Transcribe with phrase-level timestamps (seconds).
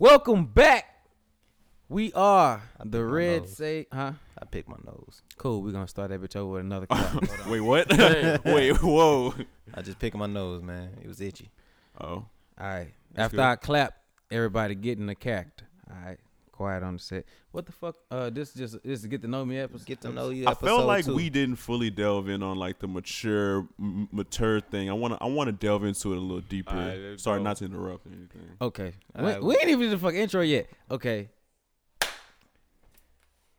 [0.00, 0.86] Welcome back.
[1.90, 3.54] We are the Red nose.
[3.54, 4.12] Say, huh?
[4.38, 5.20] I picked my nose.
[5.36, 5.60] Cool.
[5.60, 7.46] We're gonna start that bitch over with another clap.
[7.46, 7.86] Wait, what?
[8.46, 9.34] Wait, whoa.
[9.74, 10.96] I just picked my nose, man.
[11.02, 11.50] It was itchy.
[12.00, 12.26] Oh, All
[12.58, 12.94] right.
[13.12, 13.42] That's After good.
[13.42, 13.98] I clap,
[14.30, 15.66] everybody get in the character.
[15.90, 16.18] All right.
[16.60, 17.24] Quiet on the set.
[17.52, 17.96] What the fuck?
[18.10, 19.86] Uh, this just this is get to know me episode.
[19.86, 20.46] Get to know you.
[20.46, 21.14] I felt like two.
[21.14, 24.90] we didn't fully delve in on like the mature, m- mature thing.
[24.90, 26.76] I want to, I want to delve into it a little deeper.
[26.76, 27.44] Alright, let's Sorry, go.
[27.44, 28.42] not to interrupt anything.
[28.60, 28.92] Okay.
[29.16, 29.42] All we, right.
[29.42, 30.68] we ain't even did the fuck intro yet.
[30.90, 31.30] Okay.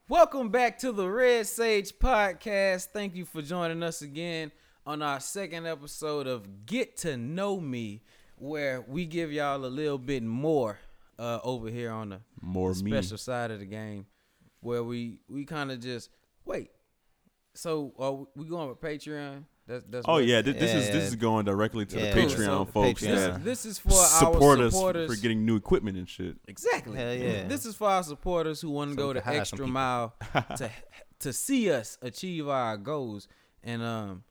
[0.08, 2.90] Welcome back to the Red Sage Podcast.
[2.94, 4.52] Thank you for joining us again
[4.86, 8.04] on our second episode of Get to Know Me,
[8.36, 10.78] where we give y'all a little bit more
[11.20, 12.92] uh, over here on the More the me.
[12.92, 14.06] special side of the game,
[14.62, 16.10] where we we kind of just
[16.46, 16.72] wait.
[17.54, 19.44] So are we going with Patreon?
[19.68, 20.06] That's that's.
[20.08, 20.94] Oh what- yeah, this, this is Yeah.
[20.94, 22.14] this is going directly to Yeah.
[22.14, 23.16] the Cool, Patreon so folks Patreon.
[23.16, 25.14] that This is for support our us supporters.
[25.16, 26.38] for getting new equipment and shit.
[26.48, 26.98] Exactly.
[26.98, 27.48] Hell yeah.
[27.48, 29.58] This is for our supporters who want to So go we the can hire some
[29.58, 30.16] extra mile
[30.58, 30.72] to
[31.20, 33.28] to see us achieve our goals.
[33.64, 34.23] And um,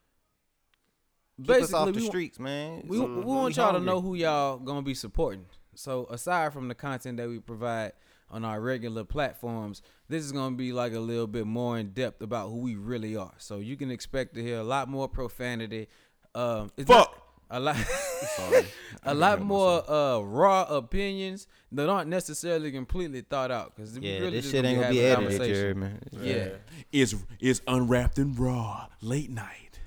[1.40, 2.82] Keep us off basically, the we, streets, man.
[2.86, 5.46] we, So we want y'all to know who y'all gonna be supporting.
[5.74, 7.92] So aside from the content that we provide
[8.30, 12.22] on our regular platforms, this is gonna be like a little bit more in depth
[12.22, 13.32] about who we really are.
[13.38, 15.88] So you can expect to hear a lot more profanity.
[16.34, 17.26] Um, it's not- Fuck.
[17.50, 17.76] a lot.
[18.36, 18.66] Sorry.
[19.04, 23.74] a lot more uh, raw opinions that aren't necessarily completely thought out.
[23.74, 25.54] Because Yeah, really this shit ain't gonna be having a edited, conversation.
[25.62, 26.00] Jared, man.
[26.12, 26.48] Yeah,
[26.92, 29.80] Is is unwrapped and raw late night.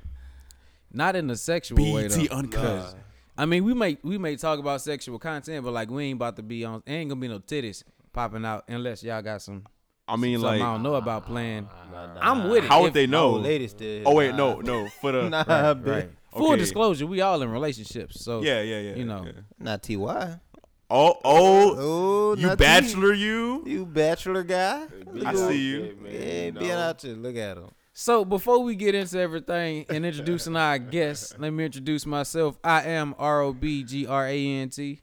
[0.92, 2.36] not in a sexual way BT though.
[2.38, 2.96] uncut.
[3.38, 3.44] Nah.
[3.44, 6.36] I mean, we may we may talk about sexual content, but like we ain't about
[6.38, 6.84] to be on.
[6.88, 9.64] Ain't gonna be no titties popping out unless y'all got some.
[10.08, 11.68] I mean, something like, I don't know about playing.
[11.92, 12.68] Nah, nah, I'm with it.
[12.70, 13.36] how would they know?
[13.36, 14.04] Oh, ladies still.
[14.06, 14.56] Oh wait, nah.
[14.56, 15.86] no, no, for the Nah, Right, bitch.
[15.88, 16.10] right.
[16.32, 16.60] Full Okay.
[16.60, 18.96] disclosure, we all in relationships, so yeah, yeah, yeah.
[18.96, 19.24] You know.
[19.26, 19.32] yeah.
[19.60, 19.96] Not Ty.
[19.96, 23.64] Oh, oh, Oh, you bachelor, you.
[23.66, 24.86] You bachelor guy.
[25.26, 25.86] I see you.
[25.86, 27.14] shit, man, Yeah, you being out there.
[27.16, 27.70] Look at him.
[27.96, 32.58] So before we get into everything and introducing our guests, let me introduce myself.
[32.64, 35.02] I am R O B G R A N T.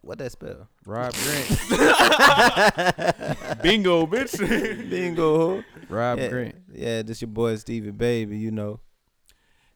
[0.00, 0.68] What that spell?
[0.86, 1.48] Rob Grant.
[3.62, 4.38] Bingo, bitch.
[4.90, 5.62] Bingo.
[5.88, 6.54] Rob yeah, Grant.
[6.72, 8.38] yeah, this your boy Stevie Baby.
[8.38, 8.80] You know.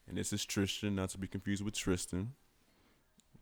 [0.08, 2.32] and this is Tristan, not to be confused with Tristan.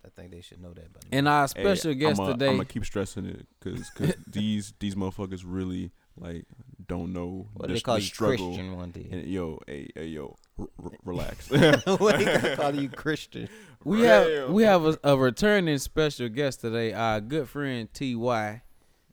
[0.05, 1.19] I think they should know that by now.
[1.19, 2.49] And our Hey, special guest I'm today.
[2.49, 3.91] I'm gonna keep stressing it because
[4.27, 6.47] these these motherfuckers really like
[6.87, 8.47] don't know What the, they call the you struggle.
[8.49, 9.09] Christian one day.
[9.11, 11.51] And yo, hey, hey, yo, r- r- relax.
[11.51, 13.49] what they call you Christian?
[13.85, 16.93] we have we have a, a returning special guest today.
[16.93, 18.63] Our good friend Ty.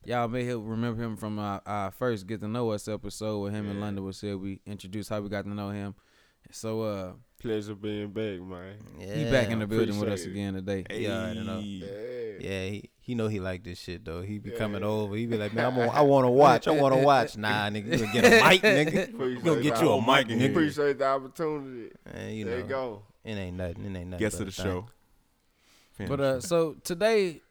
[0.03, 3.51] Y'all may have remember him from our, our first get to know us episode where
[3.51, 4.37] him and London was here.
[4.37, 5.93] We introduced how we got to know him.
[6.49, 7.11] So uh,
[7.41, 8.75] Pleasure being back, man.
[8.99, 10.29] Yeah, he back in the building with us it.
[10.29, 10.85] again today.
[10.87, 11.59] hey, Yeah, I don't know.
[11.59, 11.87] Yeah.
[12.39, 14.21] Yeah, he, he know he like this shit though.
[14.21, 15.15] He be coming over.
[15.15, 16.67] He be like, man, I'm on, I want to watch.
[16.67, 17.37] I want to watch.
[17.37, 19.13] Nah, nigga, you gonna get a mic, nigga.
[19.13, 20.49] Appreciate Gonna get you a mic, nigga.
[20.51, 21.91] Appreciate the opportunity.
[22.13, 23.03] Man, you there know, you go.
[23.23, 23.85] it ain't nothing.
[23.85, 24.19] It ain't nothing.
[24.23, 24.71] guest but of the a thing.
[24.71, 24.85] show.
[25.93, 27.41] Fan But uh, so today,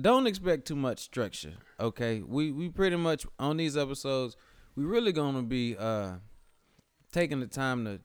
[0.00, 1.54] don't expect too much structure.
[1.80, 4.36] Okay, we we pretty much on these episodes,
[4.76, 6.14] we really gonna be uh
[7.12, 8.00] taking the time to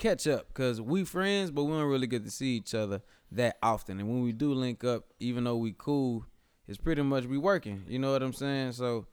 [0.00, 3.58] catch up because we friends, but we don't really get to see each other that
[3.62, 4.00] often.
[4.00, 6.24] And when we do link up, even though we cool,
[6.66, 7.84] it's pretty much we working.
[7.86, 8.72] You know what I'm saying?
[8.72, 9.06] So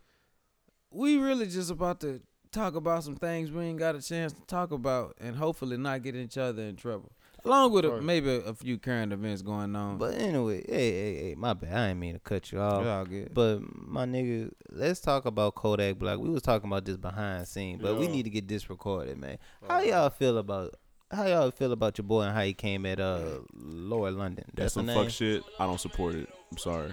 [0.89, 2.21] we really just about to
[2.51, 6.01] talk about some things we ain't got a chance to talk about, and hopefully not
[6.01, 7.11] get each other in trouble.
[7.47, 9.97] Along with a, maybe a few current events going on.
[9.97, 11.73] But anyway, hey, hey, hey, my bad.
[11.73, 12.81] I ain't mean to cut you off.
[12.81, 13.33] It's all good.
[13.33, 16.19] But my nigga, let's talk about Kodak Black.
[16.19, 19.37] We was talking about this behind scene, but we need to get this recorded, man.
[19.67, 20.75] How y'all feel about
[21.09, 24.43] how y'all feel about your boy and how he came at uh Lauren London?
[24.53, 25.41] That's That's some fuck shit.
[25.57, 26.27] I don't support it.
[26.51, 26.91] I'm sorry.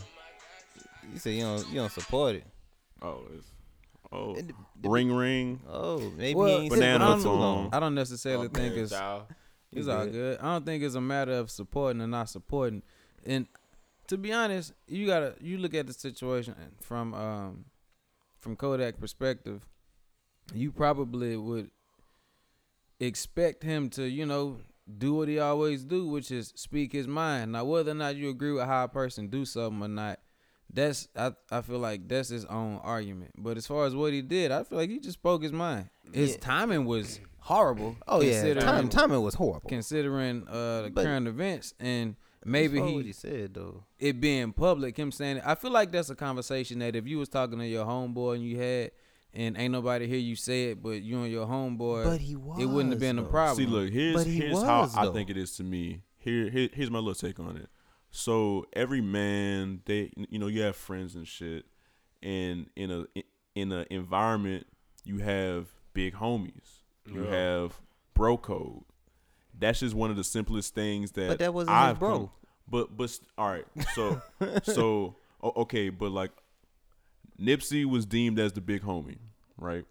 [1.13, 2.45] You say you don't you don't support it.
[3.03, 3.47] Oh, it's
[4.13, 5.61] oh And the- the- ring ring.
[5.69, 7.41] Oh, maybe Well, he ain't Banana I don't, too song.
[7.41, 7.71] long.
[7.73, 9.25] I don't necessarily Oh, think man, it's dawg.
[9.77, 10.39] It's all good.
[10.41, 12.83] I don't think it's a matter of supporting or not supporting.
[13.25, 13.47] And
[14.09, 17.65] to be honest, you gotta you look at the situation from um
[18.41, 19.67] from Kodak perspective.
[20.55, 21.71] You probably would
[23.01, 24.59] expect him to you know
[24.99, 27.53] do what he always do, which is speak his mind.
[27.53, 30.21] Now whether or not you agree with how a person do something or not.
[30.73, 33.33] That's I, I feel like that's his own argument.
[33.39, 35.89] But as far as what he did, I feel like he just spoke his mind.
[36.13, 36.39] His Yeah.
[36.41, 37.97] timing was horrible.
[38.09, 39.69] Oh yeah, considering- time timing was horrible.
[39.69, 43.85] considering uh the But- current events and maybe That's what he he said though.
[43.99, 47.19] it being public him saying it, i feel like that's a conversation that if you
[47.19, 48.91] was talking to your homeboy and you had
[49.33, 52.61] and ain't nobody hear you say it but you and your homeboy But he was.
[52.61, 53.29] it wouldn't have been a though.
[53.29, 55.13] problem See, look, here's But he here's how was, I though.
[55.13, 56.03] think it is to me.
[56.19, 57.69] Here, here, here's my little take on it.
[58.11, 61.65] So every man, they you know you have friends and shit,
[62.23, 63.07] and in a
[63.57, 64.67] in an environment
[65.05, 67.31] you have big homies, you Yeah.
[67.31, 67.81] have
[68.15, 68.83] bro code.
[69.59, 71.29] That's just one of the simplest things that.
[71.29, 72.19] But that wasn't I've bro.
[72.19, 72.31] come-
[72.69, 74.21] but but all right, so
[74.63, 76.31] so okay, but like
[77.41, 79.19] Nipsey was deemed as the big homie,
[79.59, 79.85] right?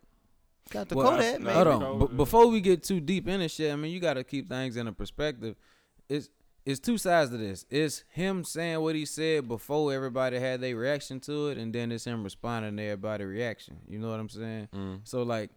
[0.69, 1.53] Got the Well, Kodak, no, man.
[1.55, 1.99] Hold on.
[2.07, 4.49] B- before we get too deep in this shit, I mean, you got to keep
[4.49, 5.55] things in a perspective.
[6.09, 6.29] It's
[6.65, 7.65] it's two sides to this.
[7.69, 11.91] It's him saying what he said before everybody had their reaction to it, and then
[11.91, 13.79] it's him responding to everybody's reaction.
[13.87, 14.69] You know what I'm saying?
[14.73, 14.99] Mm.
[15.03, 15.49] So like,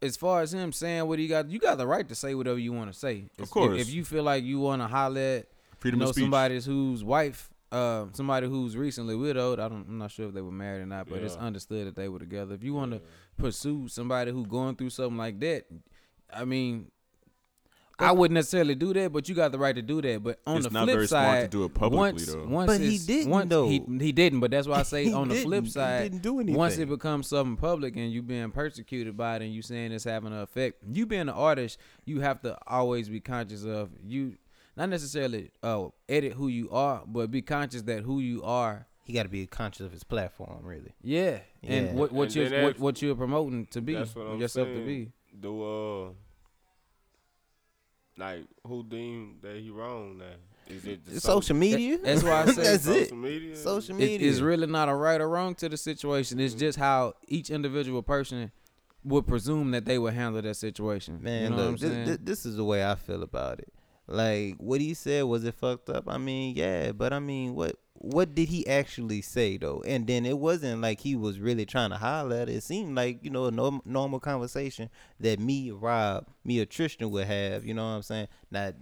[0.00, 2.58] as far as him saying what he got, you got the right to say whatever
[2.58, 3.24] you want to say.
[3.36, 3.80] If- if- course.
[3.80, 5.48] If, you feel like you want to holler at
[5.78, 9.60] Freedom you know of somebody's whose wife, uh, somebody who's recently widowed.
[9.60, 11.94] I don't, I'm not sure if they were married or not, but it's understood that
[11.96, 12.54] they were together.
[12.54, 13.00] If you want to
[13.36, 15.66] pursue somebody who going through something like that,
[16.32, 16.90] I mean,
[18.00, 20.22] I wouldn't necessarily do that, but you got the right to do that.
[20.22, 22.46] But on It's the not flip very smart to side, do it publicly, once, though.
[22.46, 23.68] once But he didn't, once though.
[23.68, 25.64] He, he didn't, but that's why I say on the flip didn't.
[25.64, 26.56] He side, didn't do anything.
[26.56, 30.04] once it becomes something public and you being persecuted by it and you saying it's
[30.04, 34.36] having an effect, you being an artist, you have to always be conscious of you,
[34.76, 38.86] not necessarily uh, edit who you are, but be conscious that who you are.
[39.02, 40.92] He got to be conscious of his platform, really.
[41.02, 41.72] Yeah, Yeah.
[41.72, 44.80] and what what you're what, what you're promoting to be That's what I'm yourself saying.
[44.80, 45.12] to be.
[45.40, 46.10] Do uh,
[48.18, 50.24] like who deemed that he wrong now?
[50.68, 51.98] Is it the It's social media.
[51.98, 53.04] That's why I say That's it.
[53.04, 53.56] social media?
[53.56, 54.28] Social It media.
[54.28, 56.38] is really not a right or wrong to the situation.
[56.40, 56.60] It's mm-hmm.
[56.60, 58.52] just how each individual person
[59.04, 61.22] would presume that they would handle that situation.
[61.22, 62.06] Man, you know look, what I'm this, saying?
[62.06, 63.72] this, this is the way I feel about it.
[64.06, 66.04] Like what he said, was it fucked up?
[66.06, 69.82] I mean, yeah, but I mean, what what did he actually say though?
[69.86, 72.56] And then it wasn't like he was really trying to holler at it.
[72.56, 74.88] It seemed like you know a norm, normal conversation
[75.20, 77.64] that me, Rob, me, or Tristan would have.
[77.64, 78.28] You know what I'm saying?
[78.50, 78.72] Now.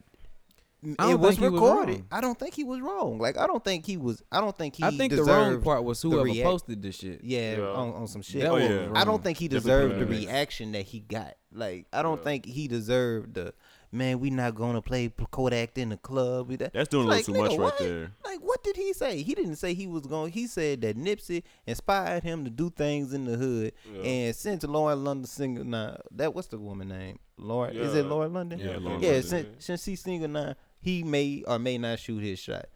[0.99, 1.93] I it don't was think was recorded.
[1.97, 2.07] wrong.
[2.13, 3.19] I don't think he was wrong.
[3.19, 4.23] Like I don't think he was.
[4.31, 4.85] I don't think he.
[4.85, 7.25] I think the wrong part was whoever react- posted this shit.
[7.25, 7.65] Yeah, Yeah.
[7.71, 8.45] On, on some shit.
[8.45, 8.91] Oh, yeah.
[8.95, 10.27] I don't think he Definitely deserved the put it in.
[10.29, 11.35] reaction that he got.
[11.51, 12.25] Like I don't Yeah.
[12.25, 13.55] think he deserved the
[13.93, 14.21] man.
[14.21, 16.51] We not gonna play Kodak in the club.
[16.57, 17.79] That's doing a Like, little too nigga, much right what?
[17.79, 18.13] there.
[18.25, 19.23] Like what did he say?
[19.23, 20.33] He didn't say he was going.
[20.33, 23.73] He said that Nipsey inspired him to do things in the hood.
[23.93, 24.03] Yeah.
[24.03, 27.19] And since Lauren London single now, that what's the woman name?
[27.39, 28.11] Lauren is it Yeah.
[28.11, 28.59] Lauren London?
[28.59, 29.23] Yeah, Lauren Yeah, London.
[29.23, 32.67] since since he's single now, he may or may not shoot his shot.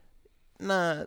[0.58, 1.04] Nah,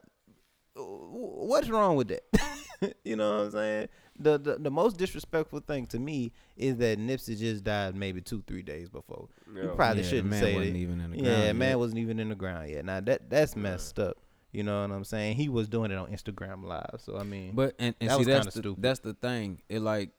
[0.75, 2.95] what's wrong with that?
[3.03, 3.87] you know what I'm saying?
[4.19, 8.43] The, the the most disrespectful thing to me is that Nipsey just died maybe two
[8.45, 9.27] three days before.
[9.53, 9.69] You Yeah.
[9.75, 10.79] probably Yeah, shouldn't man say wasn't that.
[10.79, 11.79] even in the yeah, ground man yet.
[11.79, 12.85] wasn't even in the ground yet.
[12.85, 14.17] Now that that's messed up.
[14.51, 15.37] You know what I'm saying?
[15.37, 16.99] He was doing it on Instagram Live.
[17.03, 18.83] So I mean, But and, and That see was that's the, stupid.
[18.83, 19.61] that's the thing.
[19.67, 20.11] It like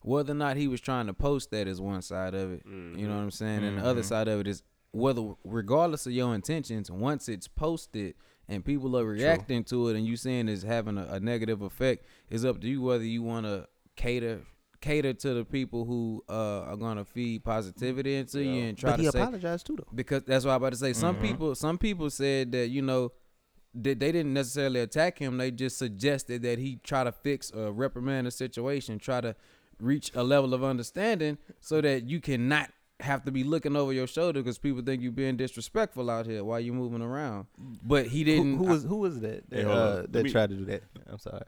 [0.00, 2.62] whether or not he was trying to post that is one side of it.
[2.66, 3.64] You know what I'm saying?
[3.64, 4.04] And the other Mhm.
[4.06, 4.62] side of it is
[4.92, 8.14] whether regardless of your intentions, once it's posted
[8.48, 12.04] and people are reacting to it and you saying it's having a, a negative effect,
[12.30, 13.66] it's up to you whether you want to
[13.96, 14.42] cater
[14.80, 18.98] cater to the people who uh, are gonna feed positivity into you and try but
[19.00, 19.86] he to say apologized too though.
[19.94, 20.92] because that's what I'm about to say.
[20.92, 21.20] Some Mhm.
[21.22, 23.12] people, some people said that you know,
[23.74, 25.36] that they didn't necessarily attack him.
[25.38, 29.36] They just suggested that he try to fix or reprimand a situation, try to
[29.78, 32.70] reach a level of understanding, so that you cannot
[33.02, 36.42] have to be looking over your shoulder because people think you're being disrespectful out here
[36.44, 37.46] while you're moving around.
[37.82, 38.56] But he didn't.
[38.58, 40.82] Who, who was who was that that, Hey, uh, that me- tried to do that?
[41.06, 41.42] I'm sorry.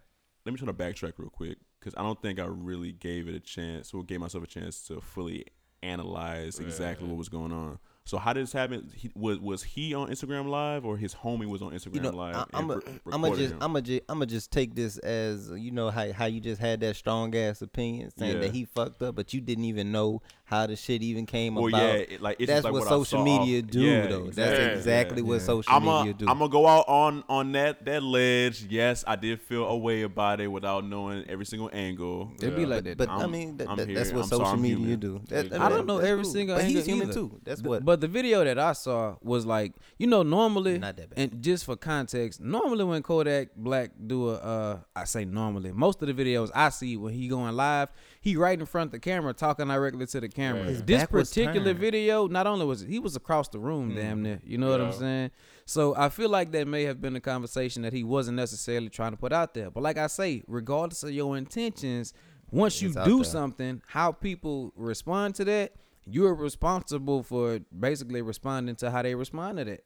[0.45, 3.35] Let me try to backtrack real quick because I don't think I really gave it
[3.35, 5.47] a chance or gave myself a chance to fully
[5.83, 7.11] analyze exactly Right.
[7.12, 7.79] what was going on.
[8.07, 8.90] So how did this happen?
[8.95, 12.11] He, was was he on Instagram Live or his homie was on Instagram you know,
[12.11, 12.37] Live?
[12.37, 13.59] I, I'm and a, re- I'm gonna recorded just, him?
[13.62, 16.61] I'm gonna just, I'm gonna just take this as you know how how you just
[16.61, 18.40] had that strong ass opinion saying Yeah.
[18.40, 21.69] that he fucked up, but you didn't even know how the shit even came Well,
[21.69, 21.81] about.
[21.83, 24.25] yeah, it, like it's That's like what, what, social media do, yeah, though.
[24.27, 24.73] That's exactly.
[24.77, 25.47] exactly Yeah, what yeah.
[25.47, 26.27] social I'm media a, do.
[26.29, 28.67] I'm gonna go out on on that that ledge.
[28.69, 32.31] Yes, I did feel a way about it without knowing every single angle.
[32.39, 32.99] It'd be like that.
[32.99, 33.15] but though.
[33.15, 35.01] I I'm- mean, that, that, that's what I'm social I'm media human.
[35.01, 35.21] do.
[35.29, 36.33] That- I that- don't know every cool.
[36.33, 37.15] single But he's human either.
[37.15, 37.41] too.
[37.43, 37.85] That's Th- what.
[37.85, 41.19] But the video that I saw was like, you know, normally, Not that bad.
[41.19, 46.03] and just for context, normally when Kodak Black do a, uh, I say normally, most
[46.03, 47.89] of the videos I see when he going live,
[48.25, 50.62] he right in front of the camera talking directly to the camera.
[50.62, 50.71] Right.
[50.71, 54.57] His This particular video, not only was he was across the room, damn near, you
[54.57, 55.31] know what I'm saying?
[55.66, 59.12] So I feel like that may have been a conversation that he wasn't necessarily trying
[59.12, 59.71] to put out there.
[59.71, 62.14] But like I say, regardless of your intentions,
[62.50, 63.25] once you It's do there.
[63.25, 65.73] something, how people respond to that,
[66.07, 69.85] you're responsible for basically responding to how they respond to that.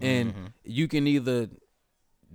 [0.00, 0.44] And Mm-hmm.
[0.64, 1.48] you can either,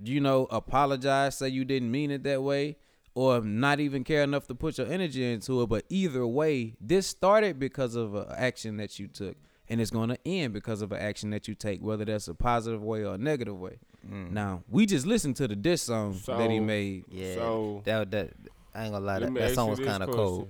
[0.02, 2.76] you know, apologize, say you didn't mean it that way,
[3.14, 5.66] or not even care enough to put your energy into it.
[5.68, 9.36] But either way, this started because of an action that you took.
[9.68, 12.82] and it's gonna end because of an action that you take, whether that's a positive
[12.82, 13.78] way or a negative way.
[14.06, 14.32] Mm.
[14.32, 17.04] Now we just listened to the diss song that he made.
[17.08, 18.30] yeah, So that that
[18.74, 20.48] I ain't gonna lie, that, that song was kind of cold.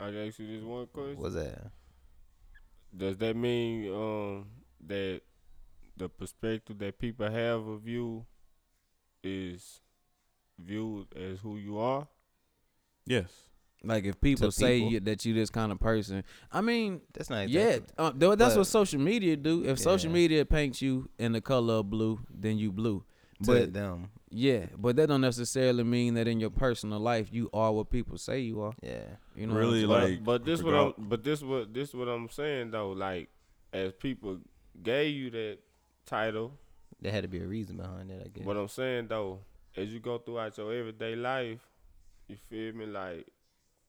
[0.00, 1.16] I can ask you this one question.
[1.18, 1.70] Was that?
[2.96, 4.46] Does that mean um
[4.86, 5.20] that
[5.96, 8.24] the perspective that people have of you
[9.22, 9.80] is
[10.58, 12.06] viewed as who you are?
[13.06, 13.28] Yes.
[13.84, 14.92] Like if people To say people.
[14.92, 18.56] you, that you this kind of person, I mean, That's not yeah, uh, that's but-
[18.56, 19.64] what social media do.
[19.64, 23.04] If social media paints you in the color of blue, then you blue.
[23.44, 24.08] to But them.
[24.30, 28.16] yeah, but that don't necessarily mean that in your personal life you are what people
[28.18, 28.72] say you are.
[28.82, 29.02] Yeah.
[29.36, 32.08] You know, Really, what I'm like, but this what I'm, but this what this what
[32.08, 32.90] I'm saying though.
[32.92, 33.28] Like
[33.74, 34.38] as people
[34.82, 35.58] gave you that
[36.06, 36.54] title,
[37.00, 38.44] There had to be a reason behind it, I guess.
[38.46, 39.40] what I'm saying though,
[39.76, 41.60] as you go throughout your everyday life,
[42.28, 42.86] you feel me?
[42.86, 43.26] Like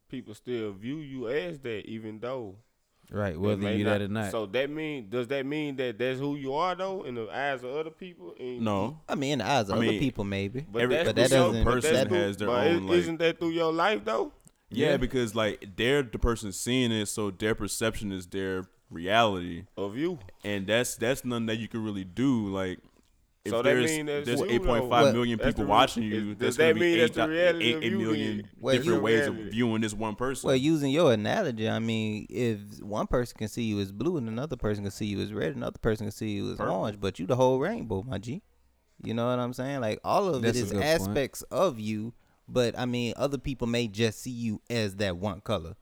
[0.10, 2.56] people still view you as that, even though
[3.10, 3.32] right?
[3.34, 4.32] they Whether may you that or not.
[4.32, 7.63] So that mean does that mean that that's who you are though in the eyes
[7.63, 8.36] of other people?
[8.39, 9.00] And No.
[9.08, 10.65] I mean, in the eyes of I other mean, people, maybe.
[10.72, 13.17] But, Every- but that doesn't- but person that's has their but own, is- like- isn't
[13.20, 14.32] that through your life though?
[14.70, 14.98] Yeah, Yeah.
[14.98, 20.20] because like they're the person seeing it, so their perception is their reality, Of you.
[20.44, 22.48] and that's that's nothing that you can really do.
[22.48, 22.79] Like,
[23.47, 24.89] if So there's mean that's there's you, eight point though.
[24.89, 26.93] five What- million That's people the re- watching is- you, does that gonna be mean
[26.95, 28.49] eight, that's the reality eight, of eight you million?
[28.59, 30.47] Well, different you- ways of viewing this one person.
[30.47, 34.27] Well, using your analogy, I mean, if one person can see you as blue and
[34.27, 36.75] another person can see you as red, another person can see you as Purple.
[36.75, 38.41] orange, but you the whole rainbow, my G.
[39.03, 39.81] You know what I'm saying?
[39.81, 41.01] Like all of That's it a is good point.
[41.01, 42.13] aspects of you,
[42.49, 45.75] but I mean, other people may just see you as that one color,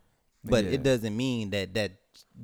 [0.43, 0.71] but Yeah.
[0.71, 1.93] it doesn't mean that that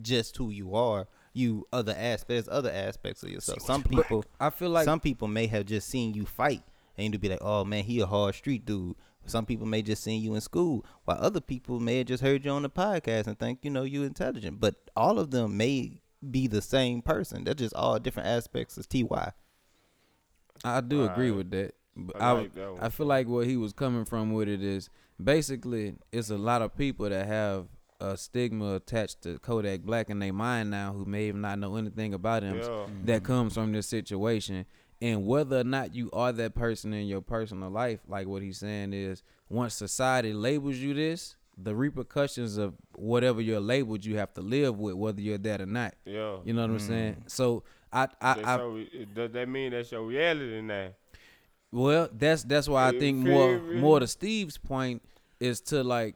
[0.02, 1.08] just who you are.
[1.34, 3.62] You other aspects, other aspects of yourself.
[3.62, 6.64] Some people, I feel like some people may have just seen you fight
[6.98, 8.96] and to be like, oh man, he a hard street dude.
[9.26, 12.44] Some people may just seen you in school, while other people may have just heard
[12.44, 14.60] you on the podcast and think you know you intelligent.
[14.60, 17.44] But all of them may be the same person.
[17.44, 19.34] They're just all different aspects of Ty.
[20.64, 21.38] I do agree Alright.
[21.38, 21.76] with that.
[21.96, 22.78] But I I, like that.
[22.82, 24.90] I feel like where he was coming from with it is
[25.22, 27.68] basically it's a lot of people that have
[28.02, 32.14] a stigma attached to Kodak Black in their mind now who may not know anything
[32.14, 32.86] about him Yeah.
[33.06, 33.26] that mm-hmm.
[33.26, 34.66] comes from this situation.
[35.02, 38.60] And whether or not you are that person in your personal life, like what he's
[38.60, 44.34] saying is, once society labels you this, the repercussions of whatever you're labeled, you have
[44.36, 45.96] to live with, whether you're that or not.
[46.06, 46.38] Yeah.
[46.44, 46.88] You know what I'm mm-hmm.
[46.88, 47.24] saying?
[47.28, 50.90] So I, I, That's I your re- does that mean that's your reality now?
[51.72, 53.80] well, that's that's why I think more me?
[53.80, 55.02] more to Steve's point
[55.40, 56.16] is to like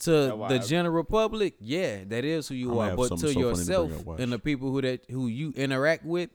[0.00, 2.96] to the general public, yeah, that is who you I'ma are.
[2.96, 6.30] But to so funny to yourself and the people who that who you interact with,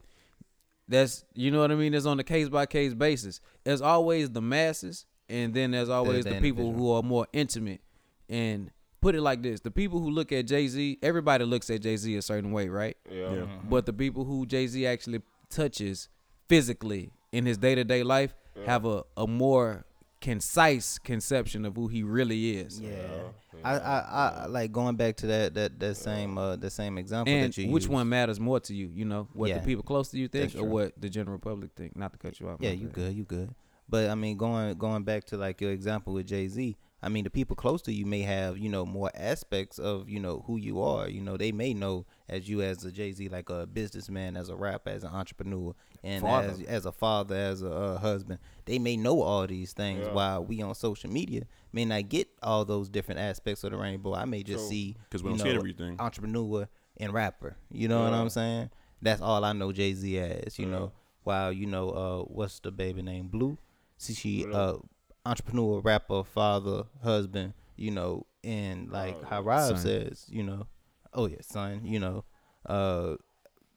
[0.88, 1.94] that's you know what I mean.
[1.94, 3.40] It's on a case by case basis.
[3.64, 7.82] There's always the masses, and then there's always the the, people who are more intimate.
[8.30, 11.82] And put it like this: the people who look at Jay Z, everybody looks at
[11.82, 12.98] Jay Z a certain way, right?
[13.10, 13.34] Yeah.
[13.34, 13.46] Yeah.
[13.70, 16.10] But the people who Jay Z actually touches
[16.50, 18.66] physically in his day to day life Yeah.
[18.66, 19.86] have a, a more
[20.22, 22.80] concise conception of who he really is.
[22.80, 22.90] Yeah.
[22.92, 23.62] Yeah.
[23.64, 27.34] I, I, I like going back to that that that same uh the same example
[27.34, 27.92] And that you which used.
[27.92, 28.90] one matters more to you?
[28.94, 29.58] You know, what Yeah.
[29.60, 31.96] the people close to you think, or what the general public think?
[31.98, 32.58] Not to cut you off.
[32.62, 32.94] Yeah, you bad.
[32.96, 33.54] good, you good.
[33.90, 37.24] But I mean, going going back to like your example with Jay Z, I mean,
[37.26, 40.58] the people close to you may have you know more aspects of you know who
[40.58, 41.10] you are.
[41.10, 44.50] You know, they may know as you as a Jay Z, like a businessman, as
[44.50, 46.48] a rapper, as an entrepreneur, and Father.
[46.48, 48.40] as as a father, as a uh, husband.
[48.66, 50.14] They may know all these things Yeah.
[50.14, 54.16] while we on social media may not get all those different aspects of the rainbow.
[54.16, 54.70] I may just True.
[54.70, 55.98] see because we don't see know, everything.
[56.00, 57.58] entrepreneur and rapper.
[57.72, 58.70] You know what I'm saying?
[59.02, 60.58] That's all I know Jay Z as.
[60.58, 60.72] You Yeah.
[60.72, 60.92] know,
[61.24, 63.28] while you know, uh, what's the baby name?
[63.28, 63.58] Blue.
[63.98, 64.78] See, she uh,
[65.26, 67.54] entrepreneur, rapper, father, husband.
[67.76, 69.78] You know, and like Oh, how Rob son.
[69.78, 70.68] says, you know,
[71.14, 71.86] oh yeah, son.
[71.86, 72.26] You know,
[72.66, 73.16] uh,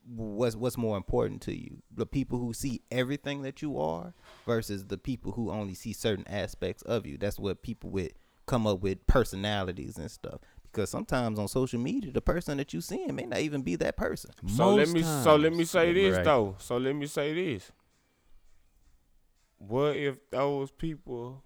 [0.06, 1.82] what's what's more important to you?
[1.94, 4.14] The people who see everything that you are
[4.46, 7.16] versus the people who only see certain aspects of you.
[7.18, 8.12] That's what people with
[8.46, 10.40] come up with personalities and stuff.
[10.64, 13.96] Because sometimes on social media, the person that you seeing may not even be that
[13.96, 14.32] person.
[14.46, 16.24] So let Most me so let me say this Right.
[16.24, 16.56] though.
[16.58, 17.70] So let me say this.
[19.58, 21.42] What if those people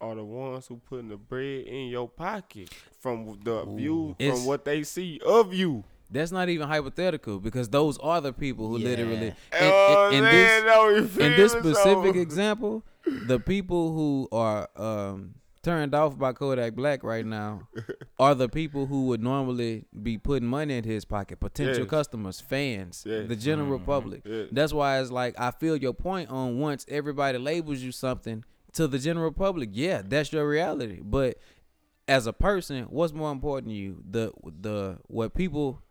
[0.00, 4.46] are the ones who putting the bread in your pocket from the view It's- from
[4.46, 5.84] what they see of you?
[6.10, 8.88] That's not even hypothetical because those are the people who Yeah.
[8.88, 9.34] literally.
[9.60, 12.82] Oh, In, in, in man, this, no, you in this specific So- example,
[13.26, 17.68] the people who are um, turned off by Kodak Black right now
[18.18, 21.90] are the people who would normally be putting money in his pocket, potential Yes.
[21.90, 23.28] customers, fans, Yes.
[23.28, 23.84] the general Mhm.
[23.84, 24.22] public.
[24.24, 24.44] Yeah.
[24.50, 28.86] That's why it's like I feel your point on once everybody labels you something to
[28.86, 31.00] the general public, yeah, that's your reality.
[31.02, 31.38] But
[32.06, 34.02] as a person, what's more important to you?
[34.08, 35.82] The the what people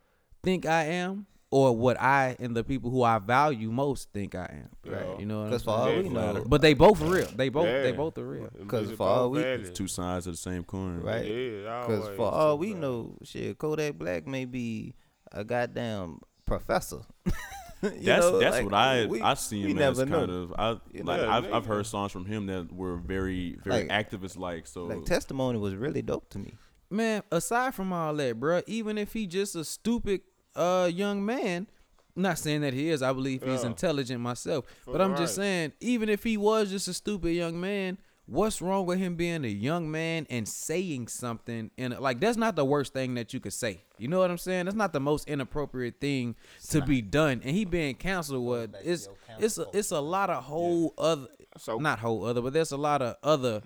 [0.44, 4.64] think I am or what I and the people who I value most think I
[4.64, 4.92] am.
[4.92, 5.20] Right.
[5.20, 7.28] You know what I'm Because for all we know, But they both real.
[7.36, 8.50] They both they both are real.
[8.54, 9.62] Them 'Cause bitches for all we- valid.
[9.62, 11.00] It's two sides of the same coin.
[11.02, 11.26] Right.
[11.26, 12.82] Yeah, Because always for all we sides.
[12.82, 14.94] know, shit, Kodak Black may be
[15.32, 17.02] a goddamn professor.
[17.84, 20.20] You That's know, that's like, what I we- I see him as never know.
[20.20, 21.54] kind of I You like know, I've nigga.
[21.54, 25.60] I've heard songs from him that were very very Like- activist like so Like testimony
[25.60, 26.56] was really dope to me.
[26.90, 30.22] Man, aside from all that, bro, even if he just a stupid
[30.56, 31.68] uh young man,
[32.16, 33.68] not saying that he is, I believe he's Yeah.
[33.70, 34.66] intelligent myself.
[34.86, 38.62] For but I'm just saying, even if he was just a stupid young man, what's
[38.62, 42.66] wrong with him being a young man and saying something and like that's not the
[42.66, 43.82] worst thing that you could say.
[43.98, 44.66] You know what I'm saying?
[44.66, 46.36] That's not the most inappropriate thing
[46.70, 47.42] to be done.
[47.44, 49.08] And he being canceled what it's
[49.40, 52.78] it's a, it's a lot of whole other So not whole other, but there's a
[52.78, 53.64] lot of other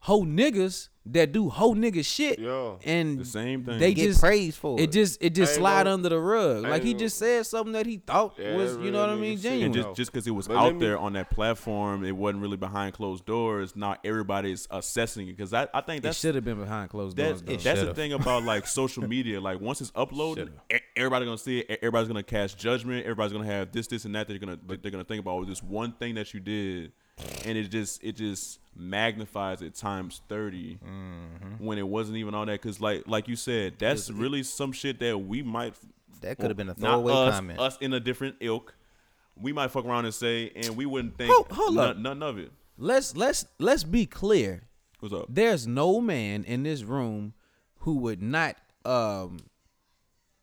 [0.00, 2.36] whole niggas that do whole nigga shit.
[2.40, 2.74] Yeah.
[2.84, 3.78] And the same thing.
[3.78, 4.92] they Get just praised for it it.
[4.92, 6.64] just it just Ain't slide no- under the rug.
[6.64, 9.10] Like he ain't just said something that he thought Yeah, was, that you know what
[9.10, 9.66] I mean, genuine.
[9.66, 12.10] and just just because it was But let out me- there on that platform, it
[12.10, 13.76] wasn't really behind closed doors.
[13.76, 17.40] Not everybody's assessing it because I, I think that should have been behind closed doors.
[17.42, 19.40] that's that's the thing about like social media.
[19.40, 21.78] Like once it's uploaded, e- everybody gonna see it.
[21.82, 23.02] Everybody's gonna cast judgment.
[23.04, 24.26] Everybody's gonna have this, this, and that.
[24.26, 26.90] They're gonna they're gonna think about oh, this one thing that you did,
[27.44, 31.64] and it just it just magnifies it times 30 Mm-hmm.
[31.64, 32.60] when it wasn't even all that.
[32.60, 35.74] Because like like you said, that's really some shit that we might
[36.20, 37.58] that could have been a throwaway us, comment.
[37.60, 38.74] Us in a different ilk,
[39.36, 41.96] we might fuck around and say, and we wouldn't think Hold- hold up.
[41.96, 42.50] none of it.
[42.78, 44.62] let's let's let's be clear.
[45.00, 45.26] What's up?
[45.28, 47.34] There's no man in this room
[47.80, 49.38] who would not um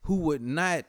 [0.01, 0.85] who would not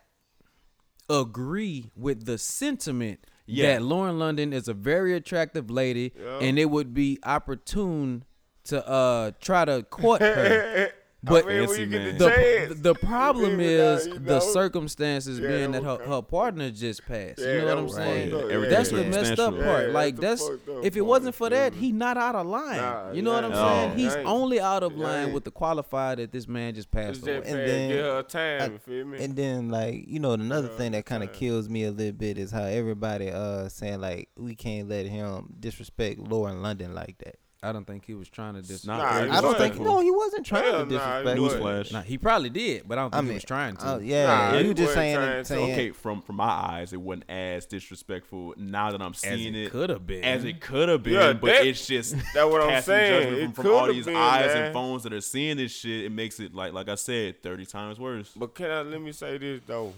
[1.10, 3.74] agree with the sentiment Yeah.
[3.74, 6.38] that Lauren London is a very attractive lady Yeah.
[6.40, 8.24] and it would be opportune
[8.64, 10.90] to uh try to court her.
[11.24, 12.18] But I mean, when Fancy you get man.
[12.18, 13.64] the, the, the problem you feel me?
[13.66, 17.38] is Now, you the circumstances Yeah, being that her, her partner just passed.
[17.38, 18.30] Yeah, you know what I'm was saying?
[18.30, 18.50] fucked up.
[18.50, 19.08] Everything That's the Yeah.
[19.10, 19.86] messed up part.
[19.86, 21.80] Yeah, like that's that's if it wasn't for that, me?
[21.80, 22.76] he not out of line.
[22.76, 23.98] Nah, you know what I'm yeah, saying?
[23.98, 24.26] He's ain't.
[24.26, 25.34] only out of It line ain't.
[25.34, 27.36] with the qualified that this man just passed away.
[27.36, 28.60] And then- Get her time.
[28.62, 29.24] I- you feel me?
[29.24, 32.38] And then like you know another thing that kind of kills me a little bit
[32.38, 37.36] is how everybody uh saying like we can't let him disrespect Lauren London like that.
[37.64, 38.86] I don't think he was trying to dis.
[38.86, 41.40] Not Nah, I don't think no, he wasn't trying Hell to disrespect.
[41.40, 41.62] wasn't.
[41.62, 41.92] Newsflash.
[41.92, 43.86] Nah, he probably did, but I don't think I he was trying to.
[43.94, 46.92] uh, yeah, Nah, you he just saying trying it, saying okay, from from my eyes,
[46.92, 48.54] it wasn't as disrespectful.
[48.56, 50.22] Now that I'm as seeing it it, could have been.
[50.24, 53.22] as it could have been, Yeah, but that- it's just That's what I'm casting saying.
[53.22, 54.64] judgment It from, from all these been, eyes man.
[54.64, 56.04] and phones that are seeing this shit.
[56.04, 58.30] It makes it like like I said, thirty times worse.
[58.36, 59.92] But can I let me say this though?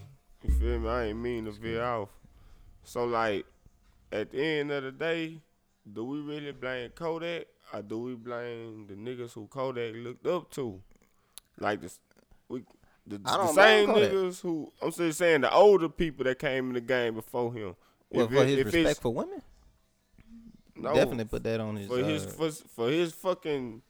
[0.44, 0.88] You feel me?
[0.88, 2.10] I ain't mean to veer off.
[2.84, 3.44] So like,
[4.12, 5.40] at the end of the day,
[5.92, 10.50] do we really blame Kodak or do we blame the niggas who Kodak looked up
[10.52, 10.80] to?
[11.58, 11.98] Like this,
[12.48, 12.62] we
[13.06, 16.80] the, the same niggas who I'm just saying the older people that came in the
[16.80, 17.74] game before him.
[18.10, 19.42] well, If for it- his if respect for women,
[20.74, 21.88] no, definitely put that on his.
[21.88, 23.80] for his uh, for, for his fucking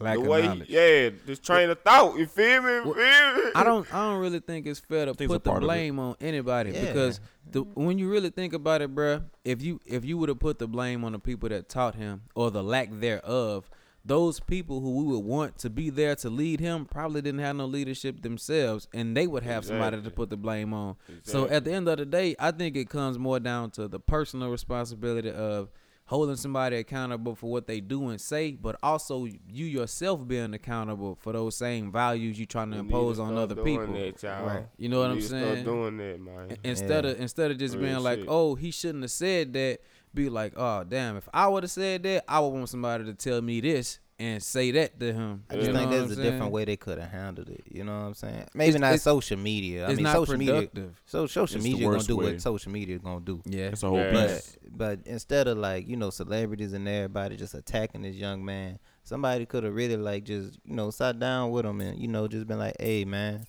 [0.00, 0.68] lack the of way, knowledge.
[0.68, 2.16] yeah, this train of thought.
[2.18, 2.80] You feel me?
[2.80, 3.50] Well, Feel me?
[3.54, 3.92] I don't.
[3.94, 5.66] I don't really think it's fair to think it's a put the part of it.
[5.72, 6.86] blame on anybody Yeah.
[6.86, 7.84] because the, mm-hmm.
[7.84, 10.66] when you really think about it, bruh, if you if you would have put the
[10.66, 13.70] blame on the people that taught him or the lack thereof,
[14.06, 17.56] those people who we would want to be there to lead him probably didn't have
[17.56, 20.96] no leadership themselves, and they would have somebody to put the blame on.
[21.22, 23.98] So at the end of the day, I think it comes more down to the
[24.00, 25.70] personal responsibility of
[26.06, 31.16] holding somebody accountable for what they do and say, but also you yourself being accountable
[31.20, 33.78] for those same values you trying to We need impose to on start other doing
[33.80, 33.94] people.
[33.94, 34.46] That, y'all.
[34.46, 34.66] Right.
[34.76, 35.62] You know what We I'm to saying?
[35.62, 36.56] Start doing that, man.
[36.62, 37.10] Instead Yeah.
[37.12, 39.78] of instead of just Real being like, oh, he shouldn't have said that.
[40.12, 41.16] Be like, oh, damn.
[41.16, 44.40] If I would have said that, I would want somebody to tell me this and
[44.42, 45.42] say that to him.
[45.50, 47.64] I just think there's a a I'm different way they could have handled it.
[47.68, 48.46] You know what I'm saying?
[48.54, 49.86] Maybe It's- not it's- social media.
[49.86, 50.54] I It's mean, not social media.
[50.54, 51.02] productive.
[51.04, 52.24] So social It's the media gonna do way.
[52.32, 53.42] what social media gonna do.
[53.44, 53.66] Yeah.
[53.70, 54.26] It's a whole Yeah.
[54.28, 54.56] piece.
[54.62, 58.78] But but instead of like you know celebrities and everybody just attacking this young man,
[59.02, 62.28] somebody could have really like just you know sat down with him and you know
[62.28, 63.46] just been like, hey man,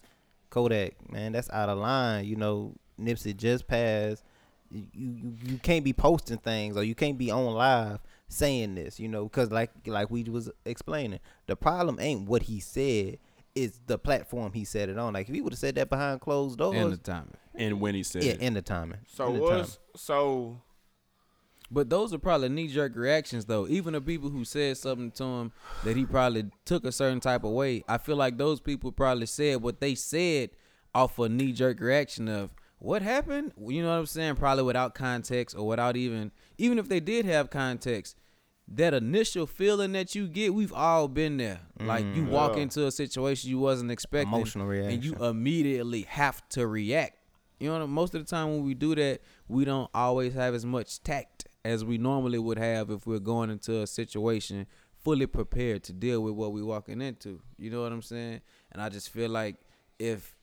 [0.50, 2.26] Kodak man, that's out of line.
[2.26, 4.24] You know Nipsey just passed.
[4.72, 8.00] You you you can't be posting things or you can't be on live
[8.36, 9.00] saying this.
[9.00, 13.20] You know because like like we was explaining, the problem ain't what he said.
[13.56, 15.14] It's the platform he said it on.
[15.14, 17.38] Like if he would have said that behind closed doors, And the timing.
[17.54, 18.42] And when he said, yeah, it.
[18.42, 19.00] in the timing.
[19.08, 20.60] So in the what's so
[21.72, 23.68] But those are probably knee jerk reactions, though.
[23.68, 25.52] Even the people who said something to him
[25.84, 29.26] that he probably took a certain type of way, I feel like those people probably
[29.26, 30.52] said what they said
[30.94, 33.54] off a knee jerk reaction of what happened.
[33.58, 34.36] You know what I'm saying?
[34.36, 38.16] Probably without context or without even, even if they did have context,
[38.68, 41.62] that initial feeling that you get, we've all been there.
[41.80, 42.30] Like you Mm.
[42.30, 42.64] walk Yeah.
[42.64, 47.18] into a situation you wasn't expecting, Emotional reaction, and you immediately have to react.
[47.60, 50.66] You know, most of the time when we do that, we don't always have as
[50.66, 55.84] much tact as we normally would have if we're going into a situation fully prepared
[55.84, 57.42] to deal with what we're walking into.
[57.58, 58.42] You know what I'm saying?
[58.72, 59.58] And I just feel like
[60.00, 60.36] if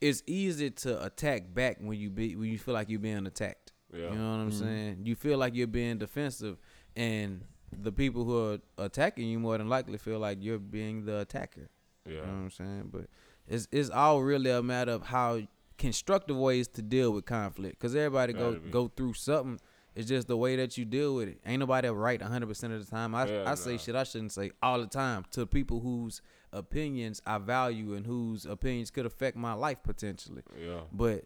[0.00, 3.72] it's easy to attack back when you be when you feel like you're being attacked.
[3.92, 4.12] Yeah.
[4.12, 4.58] You know what I'm Mhm.
[4.58, 5.00] saying?
[5.04, 6.58] You feel like you're being defensive,
[6.96, 7.42] and
[7.76, 11.68] the people who are attacking you more than likely feel like you're being the attacker.
[12.06, 12.32] You know what Yeah.
[12.32, 12.88] I'm saying?
[12.92, 13.06] But
[13.46, 15.40] it's it's all really a matter of how
[15.78, 17.78] constructive ways to deal with conflict.
[17.78, 18.70] Cause everybody go be.
[18.70, 19.60] go through something.
[19.94, 21.40] It's just the way that you deal with it.
[21.44, 23.14] Ain't nobody right 100 percent of the time.
[23.14, 23.78] I Hell I say nah.
[23.78, 26.22] shit I shouldn't say all the time to people whose
[26.52, 30.42] opinions I value and whose opinions could affect my life potentially.
[30.60, 30.80] Yeah.
[30.92, 31.24] But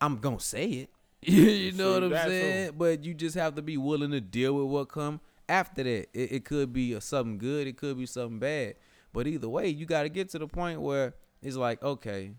[0.00, 0.90] I'm gonna say it.
[1.32, 2.72] you know what I'm saying?
[2.78, 6.08] But you just have to be willing to deal with what come after that.
[6.14, 7.66] It, it could be a, something good.
[7.66, 8.74] It could be something bad.
[9.12, 12.34] But either way, you got to get to the point where it's like, okay,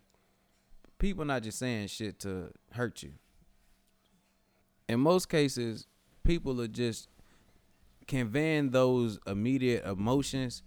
[0.99, 3.13] people not just saying shit to hurt you.
[4.87, 5.85] In most cases,
[6.23, 7.09] people are just
[8.07, 10.63] conveying those immediate emotions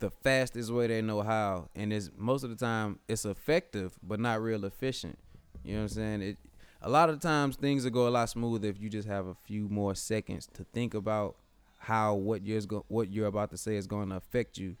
[0.00, 4.18] the fastest way they know how, and it's most of the time it's effective, but
[4.18, 5.18] not real efficient.
[5.62, 6.22] You know what I'm saying?
[6.22, 6.38] It
[6.82, 9.34] a lot of times things will go a lot smoother if you just have a
[9.44, 11.36] few more seconds to think about
[11.78, 14.76] how what you're go, what you're about to say is going to affect you,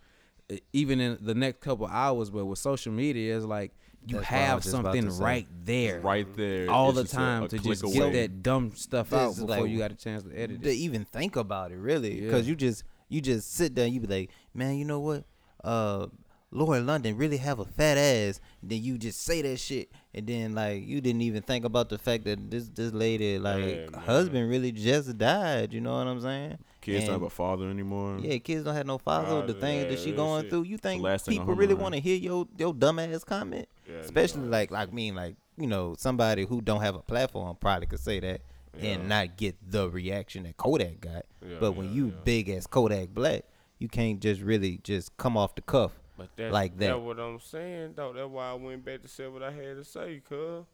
[0.72, 2.30] even in the next couple hours.
[2.30, 3.72] But with social media, it's like
[4.06, 7.14] you That's have was just about something right there, right there, all it's the just
[7.14, 7.92] a- time a to just away.
[7.94, 10.56] get that dumb stuff out This is before like- you got a chance to edit
[10.56, 12.26] it to even think about it really Yeah.
[12.26, 15.24] because you just you just sit there and you be like man you know what
[15.64, 16.06] uh
[16.52, 20.54] Lauren London really have a fat ass then you just say that shit and then
[20.54, 24.50] like you didn't even think about the fact that this this lady like Yeah, husband
[24.50, 28.18] really just died you know what I'm saying Kids don't have a father anymore.
[28.20, 30.50] yeah kids don't have no father the things that she going shit.
[30.50, 33.22] through you think last thing on people really want to hear your your dumb ass
[33.22, 34.48] comment Yeah, especially no.
[34.48, 38.18] like like mean like you know somebody who don't have a platform probably could say
[38.20, 38.40] that
[38.80, 41.26] and not get the reaction that Kodak got.
[41.58, 43.42] But when you big as Kodak Black,
[43.78, 45.99] you can't just really just come off the cuff.
[46.20, 46.86] But that's like that.
[46.86, 48.12] That's what I'm saying, though.
[48.12, 50.64] That's why I went back to say what I had to say, cuz.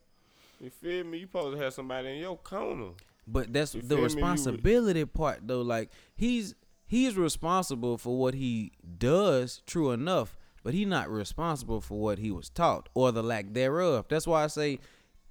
[0.61, 1.19] You feel me?
[1.19, 2.91] You supposed to have somebody in your corner.
[3.29, 4.03] But that's You the feel me?
[4.03, 5.63] Re- responsibility part though.
[5.63, 6.55] Like he's
[6.87, 12.31] he's responsible for what he does, true enough, but he's not responsible for what he
[12.31, 14.07] was taught or the lack thereof.
[14.09, 14.79] That's why I say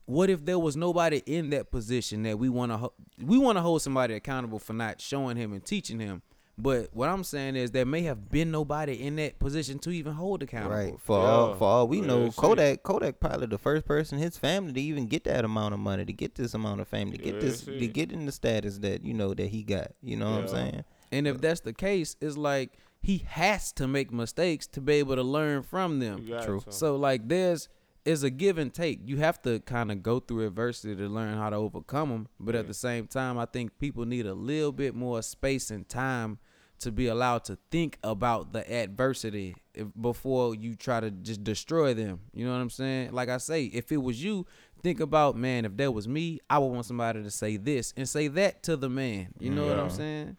[0.05, 3.57] what if there was nobody in that position that we want to ho- we want
[3.57, 6.21] to hold somebody accountable for not showing him and teaching him.
[6.57, 10.13] But what I'm saying is there may have been nobody in that position to even
[10.13, 10.75] hold accountable.
[10.75, 10.99] Right.
[10.99, 11.25] For Yeah.
[11.25, 12.35] all for all we Real know, shit.
[12.37, 16.05] Kodak Kodak probably the first person his family to even get that amount of money,
[16.05, 18.77] to get this amount of fame, to get Real this to get in the status
[18.79, 19.91] that, you know, that he got.
[20.01, 20.83] You know what I'm saying?
[21.11, 25.15] And if that's the case, it's like he has to make mistakes to be able
[25.15, 26.25] to learn from them.
[26.43, 26.61] True.
[26.61, 26.71] to.
[26.71, 27.67] So like there's
[28.05, 28.99] is a give and take.
[29.03, 32.27] You have to kind of go through adversity to learn how to overcome them.
[32.39, 35.89] But at the same time, I think people need a little bit more space and
[35.89, 36.37] time
[36.79, 39.55] to be allowed to think about the adversity
[39.99, 42.19] before you try to just destroy them.
[42.33, 43.11] You know what I'm saying?
[43.11, 44.45] Like I say, if it was you,
[44.83, 45.65] think about man.
[45.65, 48.77] If that was me, I would want somebody to say this and say that to
[48.77, 49.29] the man.
[49.39, 50.37] You know what I'm saying?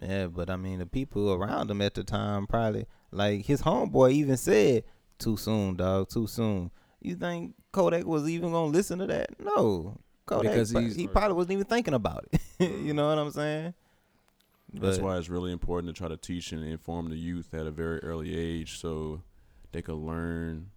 [0.00, 4.12] Yeah, but I mean the people around him at the time probably like his homeboy
[4.12, 4.84] even said,
[5.18, 6.70] Too soon, dog, too soon.
[7.00, 9.30] You think Kodak was even gonna listen to that?
[9.40, 9.98] No.
[10.26, 12.40] Kodak Because he probably wasn't even thinking about it.
[12.84, 13.74] you know what I'm saying?
[14.72, 17.70] That's why it's really important to try to teach and inform the youth at a
[17.70, 19.22] very early age so
[19.72, 20.70] they could learn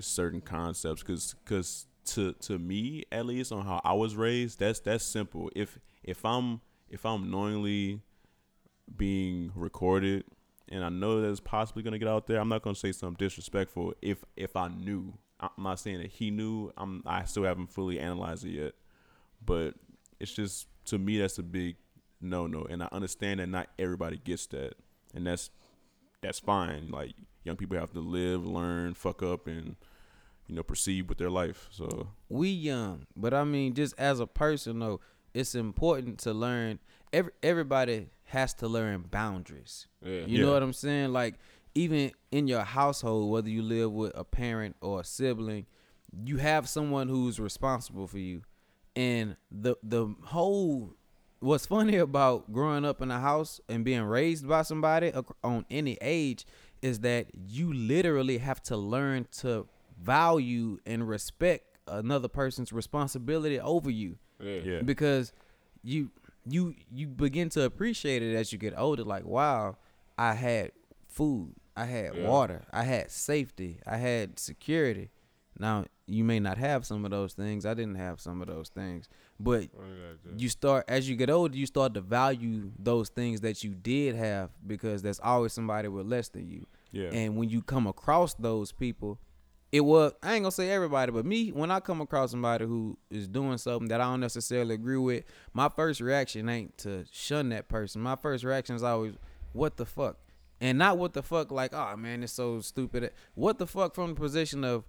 [0.00, 1.02] certain concepts.
[1.02, 5.50] Cause, cause to to me at least on how I was raised, that's that's simple.
[5.54, 8.00] If if I'm if I'm knowingly
[8.96, 10.24] being recorded
[10.68, 13.16] and I know that it's possibly gonna get out there, I'm not gonna say something
[13.18, 13.94] disrespectful.
[14.02, 16.72] If if I knew, I'm not saying that he knew.
[16.76, 18.72] I'm I still haven't fully analyzed it yet,
[19.44, 19.74] but
[20.20, 21.76] it's just to me that's a big
[22.22, 24.74] no no, and I understand that not everybody gets that,
[25.14, 25.50] and that's
[26.22, 26.88] that's fine.
[26.90, 27.12] Like
[27.44, 29.76] young people have to live, learn, fuck up, and
[30.46, 31.68] you know proceed with their life.
[31.70, 35.00] So we young, but I mean, just as a person though,
[35.34, 36.78] it's important to learn.
[37.12, 39.86] Every everybody has to learn boundaries.
[40.02, 40.10] Yeah.
[40.20, 40.42] You Yeah.
[40.46, 41.12] know what I'm saying?
[41.12, 41.34] Like
[41.74, 45.66] even in your household, whether you live with a parent or a sibling,
[46.24, 48.42] you have someone who's responsible for you.
[48.94, 50.94] And the the whole
[51.42, 55.98] what's funny about growing up in a house and being raised by somebody on any
[56.00, 56.46] age
[56.80, 59.66] is that you literally have to learn to
[60.00, 64.60] value and respect another person's responsibility over you Yeah.
[64.64, 65.32] yeah, because
[65.82, 66.10] you
[66.44, 69.04] you you begin to appreciate it as you get older.
[69.04, 69.76] Like, wow,
[70.18, 70.72] I had
[71.08, 72.28] food, I had Yeah.
[72.28, 75.10] water, I had safety, I had security.
[75.58, 77.64] Now you may not have some of those things.
[77.64, 79.08] I didn't have some of those things,
[79.40, 79.68] but
[80.36, 84.14] you start as you get older, you start to value those things that you did
[84.16, 86.66] have because there's always somebody with less than you.
[86.90, 87.08] Yeah.
[87.12, 89.18] And when you come across those people,
[89.72, 92.98] it was I ain't gonna say everybody, but me, when I come across somebody who
[93.10, 97.48] is doing something that I don't necessarily agree with, my first reaction ain't to shun
[97.48, 98.02] that person.
[98.02, 99.14] My first reaction is always,
[99.52, 100.18] what the fuck?
[100.60, 103.10] And not what the fuck like, oh man, it's so stupid.
[103.34, 104.84] What the fuck from the position of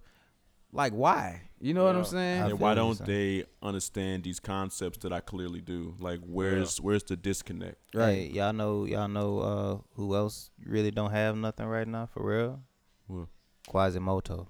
[0.74, 1.42] like why?
[1.60, 2.42] You know what I'm saying?
[2.42, 3.06] And why don't son.
[3.06, 5.94] they understand these concepts that I clearly do?
[5.98, 7.76] Like, where's where's the disconnect?
[7.94, 8.30] Right.
[8.30, 12.60] y'all know y'all know uh who else really don't have nothing right now for real?
[13.08, 13.28] Well,
[13.66, 14.48] Quasimodo.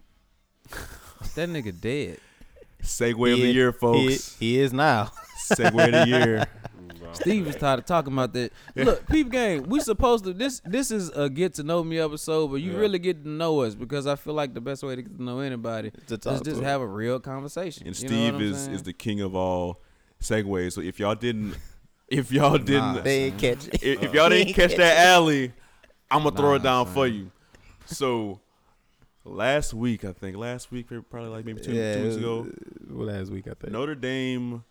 [1.36, 2.18] That nigga dead.
[2.82, 4.36] segue of the year, folks.
[4.38, 5.10] he is now.
[5.50, 6.46] segue of the year.
[7.14, 8.52] Steve was tired of talking about that.
[8.76, 9.64] Look, peep game.
[9.64, 10.60] We supposed to this.
[10.64, 12.78] This is a get to know me episode, but you Yeah.
[12.78, 15.22] really get to know us because I feel like the best way to get to
[15.22, 17.86] know anybody To is talk just to have a real conversation.
[17.86, 18.74] And You Steve is saying?
[18.74, 19.80] is the king of all
[20.22, 20.72] segues.
[20.72, 21.56] So if y'all didn't,
[22.08, 23.00] if y'all didn't, Nah.
[23.00, 23.82] They ain't catch it.
[23.82, 25.52] if, if y'all didn't catch that alley,
[26.10, 26.94] I'm gonna throw it down son.
[26.94, 27.30] for you.
[27.86, 28.40] So
[29.24, 32.46] last week, I think last week, probably like maybe two, yeah, two weeks ago,
[32.88, 33.72] last week I think.
[33.72, 34.64] Notre Dame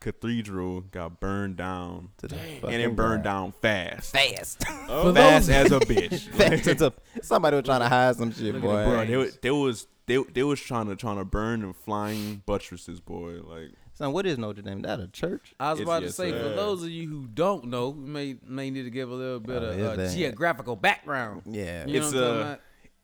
[0.00, 3.24] Cathedral got burned down, To the and it burned ground.
[3.24, 4.66] down fast, fast.
[4.86, 6.20] For fast as a bitch.
[6.28, 8.84] fast as a- somebody was trying to hide some shit, Look boy.
[8.84, 12.42] the Bro, they, they was they they was trying to trying to burn and flying
[12.46, 13.40] buttresses, boy.
[13.42, 14.82] Like Son, what is Notre Dame?
[14.82, 15.54] That a church?
[15.58, 18.06] I was It's- about to yes, say for those of you who don't know, we
[18.08, 21.42] may may need to give a little bit Oh, of uh, geographical background.
[21.46, 21.86] Yeah.
[21.86, 22.60] You know It's, what I'm about?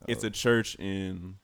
[0.07, 1.37] it's a church in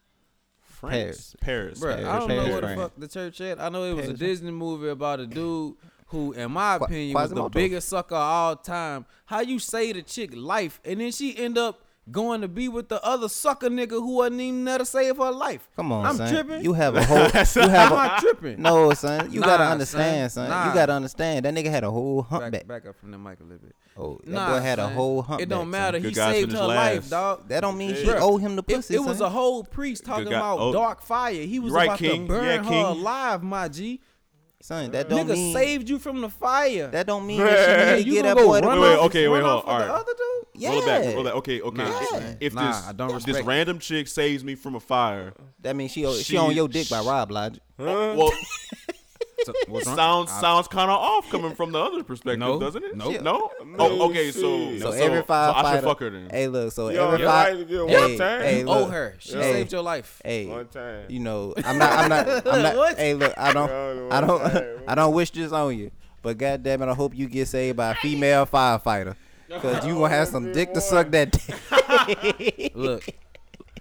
[0.80, 2.06] France, Paris, Bruh, Paris.
[2.06, 3.60] I don't Paris, know where the fuck the church at.
[3.60, 5.74] I know it was Paris, a Disney movie about a dude
[6.06, 9.04] who, in my Qua- opinion, was the biggest sucker of all time.
[9.26, 12.88] How you say the chick life, and then she end up going to be with
[12.88, 15.68] the other sucker nigga who wasn't even there to save her life.
[15.76, 16.32] Come on, I'm son.
[16.32, 16.64] tripping.
[16.64, 17.18] You have a whole.
[17.24, 18.62] you have Am a, I tripping?
[18.62, 19.32] no, son.
[19.32, 20.48] You gotta understand, son.
[20.48, 20.50] son.
[20.50, 20.68] Nah.
[20.68, 21.44] You gotta understand.
[21.44, 22.52] That nigga had a whole humpback.
[22.52, 23.74] Back, back up from the mic a little bit.
[23.96, 24.92] Oh, that Nah, boy had a son.
[24.94, 25.42] whole humpback.
[25.46, 25.98] It don't matter.
[25.98, 26.94] Good He saved her last.
[26.94, 27.48] life, dog.
[27.48, 28.94] That don't mean she owe him the It, pussy.
[28.94, 29.26] it was son.
[29.26, 30.72] a whole priest talking about oh.
[30.72, 31.32] dark fire.
[31.34, 32.22] He was right, about King.
[32.26, 32.84] to burn Yeah, her King.
[32.84, 34.00] alive, my G.
[34.60, 34.90] son.
[34.90, 36.88] That don't Nigga mean saved you from the fire.
[36.88, 38.60] that don't mean that she need to you get gonna that go boy.
[38.60, 39.56] to- run Wait, wait, okay, wait, hold on.
[39.56, 39.90] with the Alright.
[39.90, 40.62] other dude?
[40.62, 40.70] Yeah.
[40.70, 41.14] Roll it back.
[41.14, 41.34] Roll that.
[41.34, 41.76] Okay, okay.
[41.84, 43.44] Nah, if if Nah, this I don't this respect it.
[43.48, 46.88] random chick saves me from a fire, That means she she, She- on your dick
[46.88, 47.60] by Rob Lodge.
[47.78, 48.32] well,
[49.44, 52.58] So, sounds I- sounds kind of off coming from the other perspective, No.
[52.58, 52.96] doesn't it?
[52.96, 53.20] Nope.
[53.22, 53.50] No.
[53.64, 54.30] Man, Oh, okay.
[54.32, 54.76] So.
[54.78, 56.28] So, so, every five so I should fuck her then.
[56.30, 56.72] Hey, look.
[56.72, 57.58] So You every five.
[57.58, 58.40] right to get Hey, one time.
[58.42, 59.14] hey, You owe her.
[59.18, 59.52] She Hey.
[59.52, 60.20] saved your life.
[60.24, 61.04] Hey, One time.
[61.08, 62.76] you know, I'm not, I'm not, I'm not.
[62.76, 62.96] What?
[62.98, 64.64] hey, look, I don't, Yeah, I don't, time.
[64.88, 65.90] I don't wish this on you,
[66.22, 69.14] but goddamn it, I hope you get saved by a female firefighter,
[69.60, 71.32] cause you gonna have some dick to suck that.
[71.32, 72.72] Dick.
[72.74, 73.04] Look,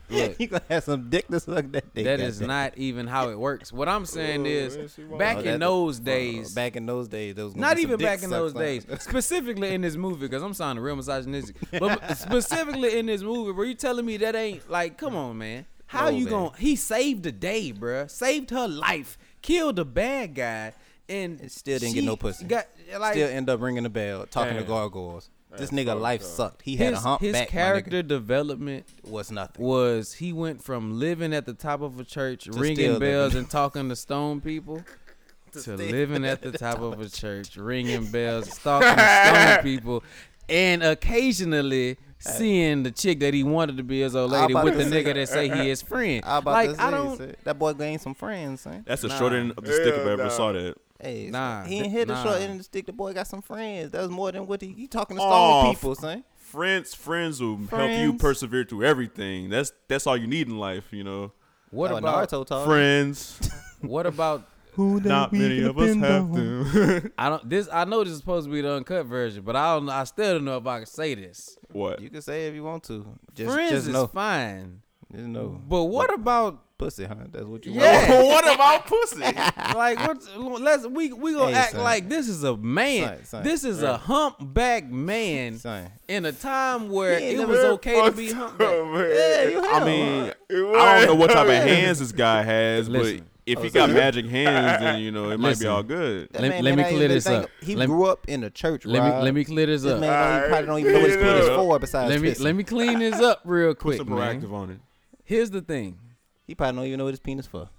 [0.10, 0.36] look.
[0.40, 2.06] you gonna have some dick to suck that dick.
[2.06, 2.48] That is goddamn.
[2.48, 3.72] not even how it works.
[3.74, 5.20] What I'm saying Oh, is, man, she won't.
[5.20, 7.76] back Oh, in that- those uh, days, back in those days, there was gonna not
[7.76, 10.54] be some even dick back in those sucked, days, specifically in this movie, because I'm
[10.54, 11.56] sounding real misogynistic.
[11.80, 15.66] But specifically in this movie, were you telling me that ain't like, come on, man?
[15.88, 16.32] How No, you man.
[16.34, 18.10] going He saved the day, bruh.
[18.12, 19.18] Saved her life.
[19.42, 20.74] Killed a bad guy,
[21.08, 22.44] and It still didn't get no pussy.
[22.46, 22.68] Got
[23.00, 24.68] like Still end up ringing the bell, talking to Yeah.
[24.68, 25.30] gargoyles.
[25.58, 26.28] This nigga life up.
[26.28, 26.62] sucked.
[26.64, 27.48] He had a his, hump his back.
[27.50, 29.64] character development was nothing.
[29.66, 33.40] was he went from living at the top of a church, To ringing bells living.
[33.44, 34.84] and talking to stone people,
[35.54, 40.04] to, still living at the top of a church, ringing bells, stalking to stone people,
[40.50, 44.84] and occasionally seeing the chick that he wanted to be his old lady with the
[44.84, 46.24] nigga that say he is friend.
[46.26, 47.18] I about like to say, I don't.
[47.18, 48.84] son, that boy gained some friends, son.
[48.88, 49.20] That's the Nah.
[49.20, 50.30] short end of the stick if I ever nah.
[50.30, 50.76] saw that.
[51.00, 52.42] Hey, Nah, he ain't th- hit the short nah.
[52.42, 52.86] end of the stick.
[52.88, 53.92] The boy got some friends.
[53.92, 56.24] That was more than what he, he talking to stone Aw, people, son.
[56.38, 59.50] Friends, friends will help you persevere through everything.
[59.50, 61.34] That's that's all you need in life, you know.
[61.70, 62.66] What Oh, about Naruto talk?
[62.66, 63.40] Friends.
[63.82, 64.48] what about?
[64.72, 67.12] who Not many of us have to.
[67.18, 67.50] I don't.
[67.50, 69.90] This I know this is supposed to be the uncut version, but I don't.
[69.90, 71.58] I still don't know if I can say this.
[71.72, 72.00] what?
[72.02, 73.06] You can say if you want to.
[73.34, 74.06] Just, Friends just is know.
[74.08, 74.82] fine,
[75.12, 75.60] Just know.
[75.68, 77.16] but what about Pussy, huh?
[77.32, 78.14] That's what you Yeah.
[78.14, 78.28] want.
[78.28, 79.20] what about pussy?
[79.76, 81.84] like what let's we we gonna Hey, act son.
[81.84, 83.44] like this is a man Son, son.
[83.44, 85.90] this is a humpback man Son.
[86.08, 89.08] in a time where He ain't it was okay to be up, humpback.
[89.12, 93.18] Yeah, you I mean, I don't know what type of hands this guy has, Listen.
[93.18, 95.82] but if Oh, he so got magic hands, then you know it might be all
[95.82, 96.30] good.
[96.34, 97.50] Let- man let may me clear this up.
[97.60, 99.94] He Let me- grew up in the church, let me let me clear this This
[99.94, 101.56] up man don't, probably don't even know what his clear foot it is up.
[101.56, 102.40] for besides let me pissing.
[102.42, 104.42] let me clean this up real Put quick some man.
[104.42, 104.78] proactive on it.
[105.24, 105.98] here's the thing
[106.48, 107.70] He probably don't even know what his penis for.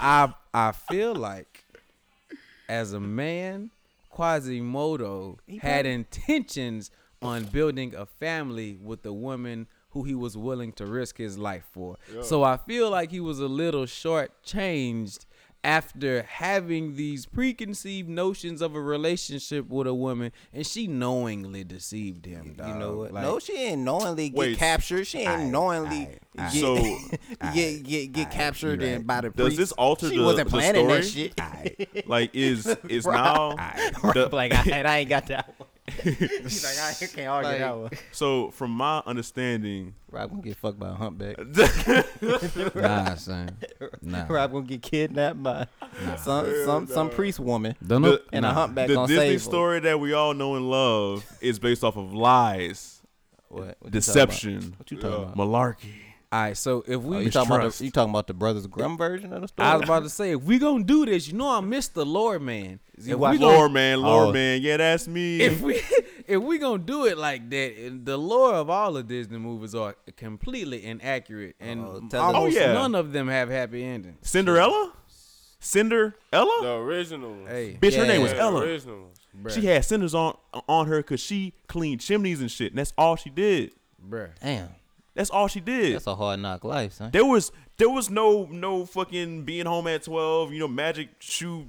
[0.00, 1.64] I I feel like
[2.68, 3.70] as a man
[4.10, 6.90] Quasimodo had intentions
[7.22, 11.64] on building a family with a woman who he was willing to risk his life
[11.72, 11.96] for.
[12.22, 15.24] So I feel like he was a little shortchanged
[15.64, 22.26] after having these preconceived notions of a relationship with a woman, and she knowingly deceived
[22.26, 22.56] him.
[22.58, 23.12] You know what?
[23.12, 25.06] Like, no, she ain't knowingly get Wait, captured.
[25.06, 26.76] She ain't knowingly get, So-
[27.52, 29.56] get get get captured and by the Does priest.
[29.58, 31.32] this alter she the- wasn't the planning that story?
[31.92, 32.08] shit.
[32.08, 33.54] Like is is now
[34.14, 35.67] the- like I, I ain't got that one.
[36.02, 37.90] He's like I can't argue Like- that one.
[38.12, 41.36] so from my understanding, Rob gonna get fucked by a humpback.
[42.74, 43.56] nah, son.
[44.02, 44.26] Nah.
[44.28, 45.66] Rob gonna get kidnapped by
[46.18, 47.74] some some some priest woman.
[47.86, 48.12] Don't know.
[48.12, 49.44] the, And a humpback the gonna Disney save her.
[49.50, 53.02] story that we all know and love is based off of lies,
[53.48, 53.60] What?
[53.60, 54.78] What you talking deception, about?
[54.78, 55.36] What you talking uh, about?
[55.36, 55.92] malarkey.
[56.30, 58.66] All right, so if we Oh, you talking about the, you talking about the brothers
[58.66, 59.66] Grimm version of the story?
[59.66, 62.04] I was about to say, if we gonna do this, you know I miss the
[62.04, 62.80] Lord Man.
[62.98, 64.32] If watch we gonna, Lord man, Lord Oh.
[64.32, 65.40] man, yeah, that's me.
[65.40, 65.80] if we
[66.26, 69.94] if we gonna do it like that, the lore of all the Disney movies are
[70.18, 72.72] completely inaccurate, and Oh, tell us- almost Oh, yeah.
[72.74, 74.18] none of them have happy endings.
[74.28, 74.92] Cinderella,
[75.60, 77.46] Cinderella, The original.
[77.46, 78.60] Hey, bitch, her name was Yeah, Ella.
[78.60, 79.08] The original.
[79.48, 80.36] She had cinders on
[80.68, 82.72] on her because she cleaned chimneys and shit.
[82.72, 83.70] And that's all she did.
[84.06, 84.28] bruh.
[84.42, 84.68] Damn,
[85.18, 85.96] That's all she did.
[85.96, 87.10] that's a hard knock life, son.
[87.10, 91.66] There was there was no no fucking being home at twelve, you know, magic shoe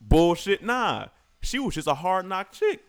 [0.00, 0.62] bullshit.
[0.62, 1.06] Nah,
[1.42, 2.80] she was just a hard knock chick.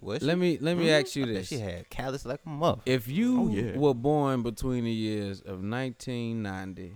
[0.00, 0.38] Was Let she?
[0.38, 1.04] me let me mm-hmm.
[1.04, 2.82] ask you I bet this: She had callous like a muff.
[2.86, 3.76] If you Oh, yeah.
[3.76, 6.94] were born between the years of 1990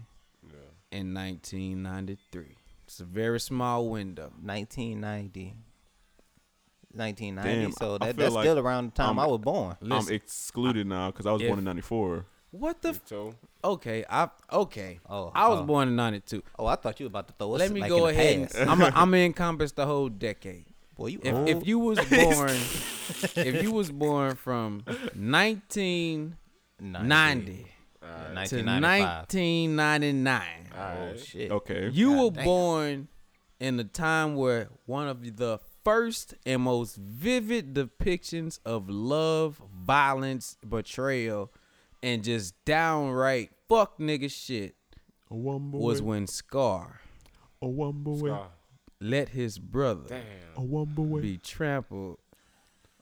[0.93, 2.45] and 1993,
[2.85, 4.31] it's a very small window.
[4.41, 5.57] 1990.
[6.95, 7.61] 1990.
[7.61, 9.77] Damn, so that, that's like still around the time I'm- I was born.
[9.81, 12.27] Listen, I'm excluded now because I was born in '94.
[12.53, 12.91] What the?
[12.91, 13.35] F-
[13.65, 15.01] okay, I okay.
[15.09, 15.65] Oh, I was oh.
[15.65, 16.43] born in '92.
[16.59, 17.61] Oh, I thought you were about to throw us.
[17.61, 18.53] Let me like, go in ahead.
[18.69, 20.67] I'm a, I'm encompass the whole decade.
[20.95, 21.49] Boy, you If, old.
[21.49, 26.37] if you was born, if you was born from 1990
[27.09, 27.53] 90.
[28.01, 29.01] to 1995.
[29.33, 30.43] 1999,
[30.77, 31.51] Oh shit.
[31.51, 31.89] Okay.
[31.91, 32.45] you God were damn.
[32.45, 33.09] born
[33.61, 40.57] in a time where one of the first and most vivid depictions of love, violence,
[40.69, 41.51] betrayal,
[42.03, 44.75] and just downright fuck nigga shit
[45.31, 47.01] a one boy, was when Scar
[47.61, 48.49] a one boy, Scar.
[49.01, 50.23] let his brother Damn.
[50.57, 51.21] a one boy.
[51.21, 52.19] be trampled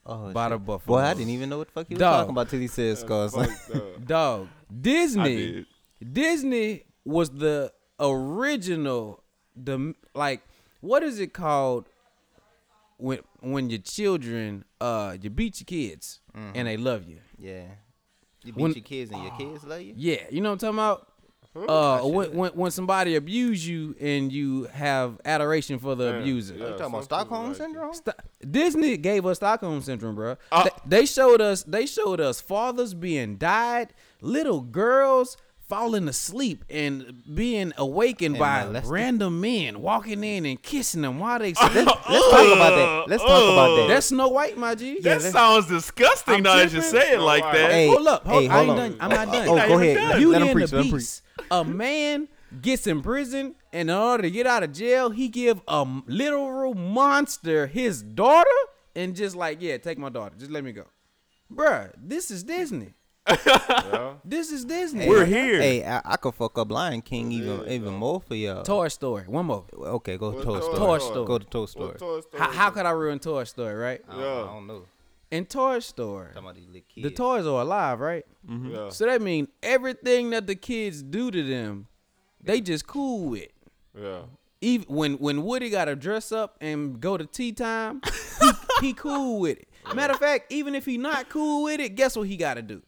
[0.07, 0.97] Oh, by the buffalo.
[0.99, 2.21] Boy, I didn't even know what the fuck he was Dog.
[2.21, 3.37] talking about till he said scars.
[4.07, 4.49] Dog,
[4.81, 5.67] Disney.
[6.13, 9.23] Disney was the original,
[9.55, 10.43] the like,
[10.81, 11.87] what is it called
[12.97, 17.19] when when your children, uh, you beat your kids and they love you?
[17.39, 17.65] yeah.
[18.43, 19.95] You beat When- your kids and your kids love you?
[19.97, 21.07] Yeah, you know what I'm talking about.
[21.69, 26.55] Uh, when, when when somebody abuse you and you have adoration for the Yeah, abuser.
[26.55, 26.65] yeah.
[26.67, 27.93] you talking about Stockholm like syndrome?
[27.93, 28.15] St-
[28.49, 30.37] Disney gave us Stockholm syndrome, bro.
[30.53, 35.37] Uh, they, they showed us they showed us fathers being died, little girls
[35.71, 38.91] falling asleep and being awakened And by molested.
[38.93, 41.69] random men walking in and kissing them while they oh.
[41.69, 41.87] sleep.
[41.87, 43.05] Let's talk about that.
[43.09, 43.87] Let's talk about that.
[43.89, 45.01] That's Snow White, my G.
[45.01, 47.71] That sounds disgusting I'm now that you say it like that.
[47.71, 48.77] Hey, hold up, hold, hey, I ain't on.
[48.77, 48.97] done.
[49.01, 49.49] I'm not done.
[49.49, 49.97] Oh, go ahead.
[49.97, 50.17] done.
[50.19, 50.71] Beauty Let him and preach.
[50.71, 51.01] the Let him preach.
[51.01, 51.23] Beast.
[51.51, 52.29] A man
[52.61, 56.03] gets in prison, and in order to get out of jail, he give a m-
[56.09, 58.51] literal monster his daughter,
[58.97, 60.85] and just like, yeah, take my daughter, just let me go,
[61.53, 62.95] Bruh, This is Disney.
[63.47, 64.15] Yeah.
[64.25, 65.09] This is Disney.
[65.09, 65.61] We're here.
[65.61, 68.63] Hey, I, I could fuck up Lion King even even more for y'all.
[68.63, 69.25] Toy Story.
[69.27, 69.65] One more.
[69.75, 70.77] Okay, go to Toy Toy Story.
[70.79, 71.27] Toy Story.
[71.27, 71.99] Go to Toy Story.
[71.99, 72.41] Toy Story?
[72.43, 74.01] How, how could I ruin Toy Story, right?
[74.09, 74.43] I don't, Yeah.
[74.43, 74.83] I don't know.
[75.31, 77.05] In Toy Story, Talking about these little kids.
[77.05, 78.25] the toys are alive, right?
[78.49, 78.71] Mm-hmm.
[78.75, 78.89] Yeah.
[78.89, 81.87] So that means everything that the kids do to them,
[82.43, 83.49] they just cool with.
[83.97, 84.23] Yeah.
[84.61, 88.01] even when when Woody got to dress up and go to tea time,
[88.41, 88.51] he,
[88.89, 89.69] he cool with it.
[89.95, 92.63] Matter of fact, even if he not cool with it, guess what he got to
[92.63, 92.83] do?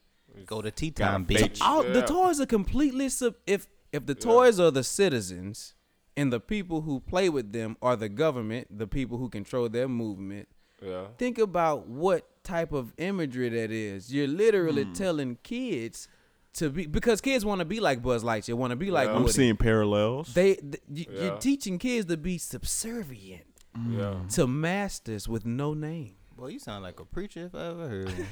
[0.47, 1.41] Go to tea time, bitch.
[1.43, 1.59] it.
[1.63, 3.35] All the toys are completely sub.
[3.47, 5.75] If if the toys are the citizens
[6.17, 9.89] and the people who play with them are the government, the people who control their
[9.89, 10.49] movement.
[10.83, 11.07] Yeah.
[11.19, 14.13] Think about what type of imagery that is.
[14.13, 14.93] You're literally Hmm.
[14.95, 16.09] telling kids
[16.55, 19.15] to be because kids want to be like Buzz Lightyear, want to be like Yeah.
[19.17, 20.35] I'm seeing parallels.
[20.35, 21.23] They, th- y- Yeah.
[21.23, 23.47] you're teaching kids to be subservient
[23.91, 24.23] Yeah.
[24.31, 26.17] to masters with no name.
[26.43, 28.27] Boy, you sound like a preacher if I ever heard one.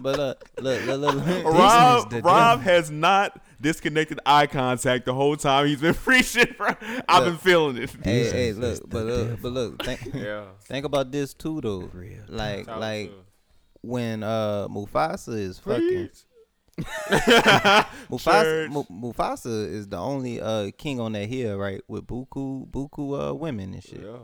[0.00, 1.44] but uh, look, look, look, look.
[1.44, 6.46] Rob, Rob has not disconnected eye contact the whole time he's been preaching.
[6.58, 6.70] bro.
[7.08, 7.94] I've been feeling it.
[8.02, 9.84] Hey, hey, look, but look, but look.
[9.84, 10.46] Think, Yeah.
[10.64, 11.88] think about this too, though.
[11.92, 13.24] Real Like, Talk like to-
[13.82, 16.10] when uh Mufasa is fucking
[16.80, 18.42] Mufasa.
[18.42, 18.70] Church.
[18.72, 21.80] Mu- Mufasa is the only uh king on that hill, right?
[21.86, 24.00] With buku buku uh women and shit.
[24.00, 24.18] Yeah.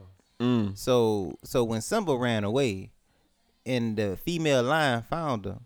[0.44, 0.76] Mm.
[0.76, 2.90] So so when Simba ran away,
[3.68, 5.58] and the female lion found her,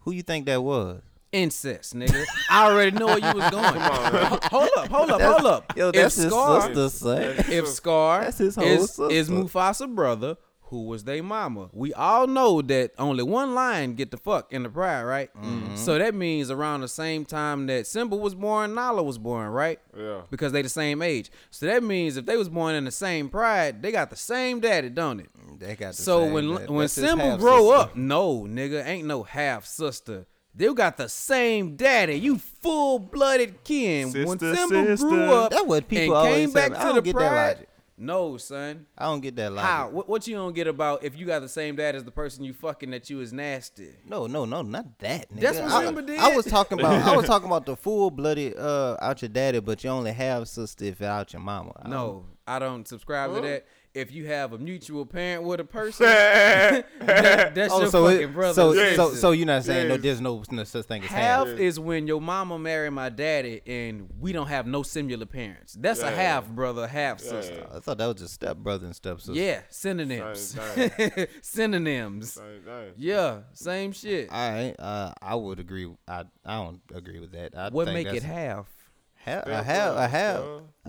[0.00, 1.02] who you think that was?
[1.32, 2.24] Incest, nigga.
[2.48, 3.64] I already know where you was going.
[3.74, 5.76] Ho- hold up, hold up, hold up.
[5.76, 7.22] Yo, if that's his Scar, sister, son.
[7.52, 9.10] if Scar That's his whole is, sister.
[9.10, 10.36] is Mufasa brother,
[10.66, 11.68] who was they mama?
[11.72, 15.30] We all know that only one lion get the fuck in the pride, right?
[15.34, 15.76] Mm-hmm.
[15.76, 19.78] So that means around the same time that Simba was born, Nala was born, right?
[19.96, 20.22] Yeah.
[20.30, 21.30] Because they the same age.
[21.50, 24.60] So that means if they was born in the same pride, they got the same
[24.60, 25.30] daddy, don't it?
[25.58, 27.76] They got the So same when when That's Simba grow sister.
[27.90, 30.26] up, no nigga, ain't no half sister.
[30.54, 32.14] They got the same daddy.
[32.14, 34.10] You full blooded kin.
[34.12, 36.70] when Sister, Simba grew up That's what people and always came back.
[36.86, 37.66] To the get that pride.
[37.98, 38.06] Logic.
[38.06, 38.86] No, son.
[38.96, 39.68] I don't get that logic.
[39.70, 39.88] How?
[39.88, 42.44] What, what you don't get about if you got the same dad as the person
[42.44, 43.88] you fucking that you is nasty?
[44.08, 45.30] No, no, no, not that.
[45.30, 45.40] Nigga.
[45.40, 46.18] That's what I, Simba did.
[46.20, 47.02] I was talking about.
[47.02, 50.48] I was talking about the full blooded uh out your daddy, but you only have
[50.48, 51.72] sister if out your mama.
[51.78, 53.66] I don't- No, I don't subscribe to that.
[53.96, 56.86] If you have a mutual parent with a person, that,
[57.54, 58.54] that's Oh, your so fucking it, brother.
[58.54, 59.96] so, or so so you're not saying no?
[59.96, 61.58] There's no, no such thing as Half half.
[61.58, 65.76] is when your mama married my daddy and we don't have no similar parents.
[65.80, 67.66] That's a half brother, half sister.
[67.74, 69.32] I thought that was just step brother and step sister.
[69.40, 70.40] Yeah, synonyms.
[70.74, 70.90] Same
[71.42, 72.32] synonyms.
[72.34, 72.92] Same thing.
[72.96, 74.30] Yeah, same shit.
[74.30, 74.74] All right.
[74.78, 75.90] Uh, I would agree.
[76.06, 77.56] I I don't agree with that.
[77.56, 78.66] I what think make it half?
[79.26, 79.96] Ha- I Step have.
[79.96, 80.44] I have.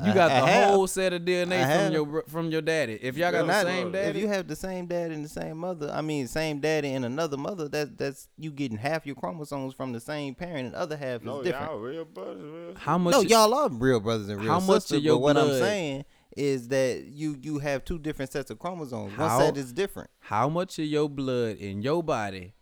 [0.05, 0.69] You got I the have.
[0.69, 2.99] whole set of DNA from your from your daddy.
[3.01, 5.57] If y'all got the Not- same If you have the same dad and the same
[5.57, 9.73] mother, I mean, same daddy and another mother, that that's you getting half your chromosomes
[9.73, 11.71] from the same parent, and the other half is No, different.
[11.71, 12.75] y'all real brothers, real.
[12.75, 13.13] how much?
[13.13, 14.97] No, y'all are real brothers and real How much sisters.
[14.99, 18.59] of your but what I'm saying is that you you have two different sets of
[18.59, 19.17] chromosomes.
[19.17, 20.11] One set is different.
[20.19, 22.53] How much of your blood in your body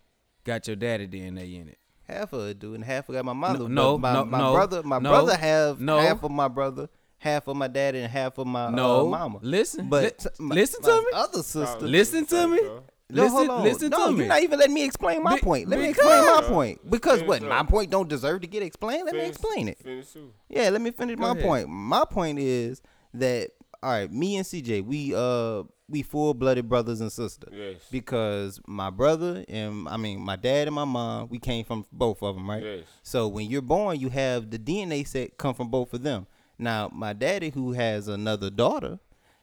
[0.44, 1.78] got your daddy DNA in it?
[2.08, 3.68] Half of it dude, and half of got my mother.
[3.68, 5.98] no, but my, no, my no, brother, my no, brother have no.
[5.98, 6.88] half of my brother,
[7.18, 9.38] half of my dad, and half of my No, uh, mama.
[9.42, 11.06] listen, but li- my- listen my to me.
[11.14, 11.80] Other sister.
[11.86, 12.60] Listen to me.
[13.08, 13.62] No, Listen, hold on.
[13.62, 14.16] listen no, to.
[14.16, 15.68] You're not even letting me explain my Be- point.
[15.68, 16.90] Let me explain my point.
[16.90, 17.42] Because Finish what?
[17.44, 17.48] up.
[17.48, 19.04] My point don't deserve to get explained.
[19.06, 19.78] Let me explain it.
[19.78, 20.32] Finish too.
[20.48, 21.44] Yeah, let me finish Go my ahead.
[21.44, 21.68] point.
[21.68, 22.82] My point is
[23.14, 23.50] that
[23.82, 27.52] all right, me and CJ, we uh we full blooded brothers and sisters.
[27.52, 27.76] Yes.
[27.90, 32.22] Because my brother and I mean my dad and my mom, we came from both
[32.22, 32.62] of them, right?
[32.62, 32.84] Yes.
[33.02, 36.26] So when you're born, you have the DNA set come from both of them.
[36.58, 38.98] Now, my daddy who has another daughter,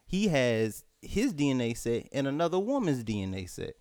[0.06, 3.76] he has his DNA set and another woman's DNA set.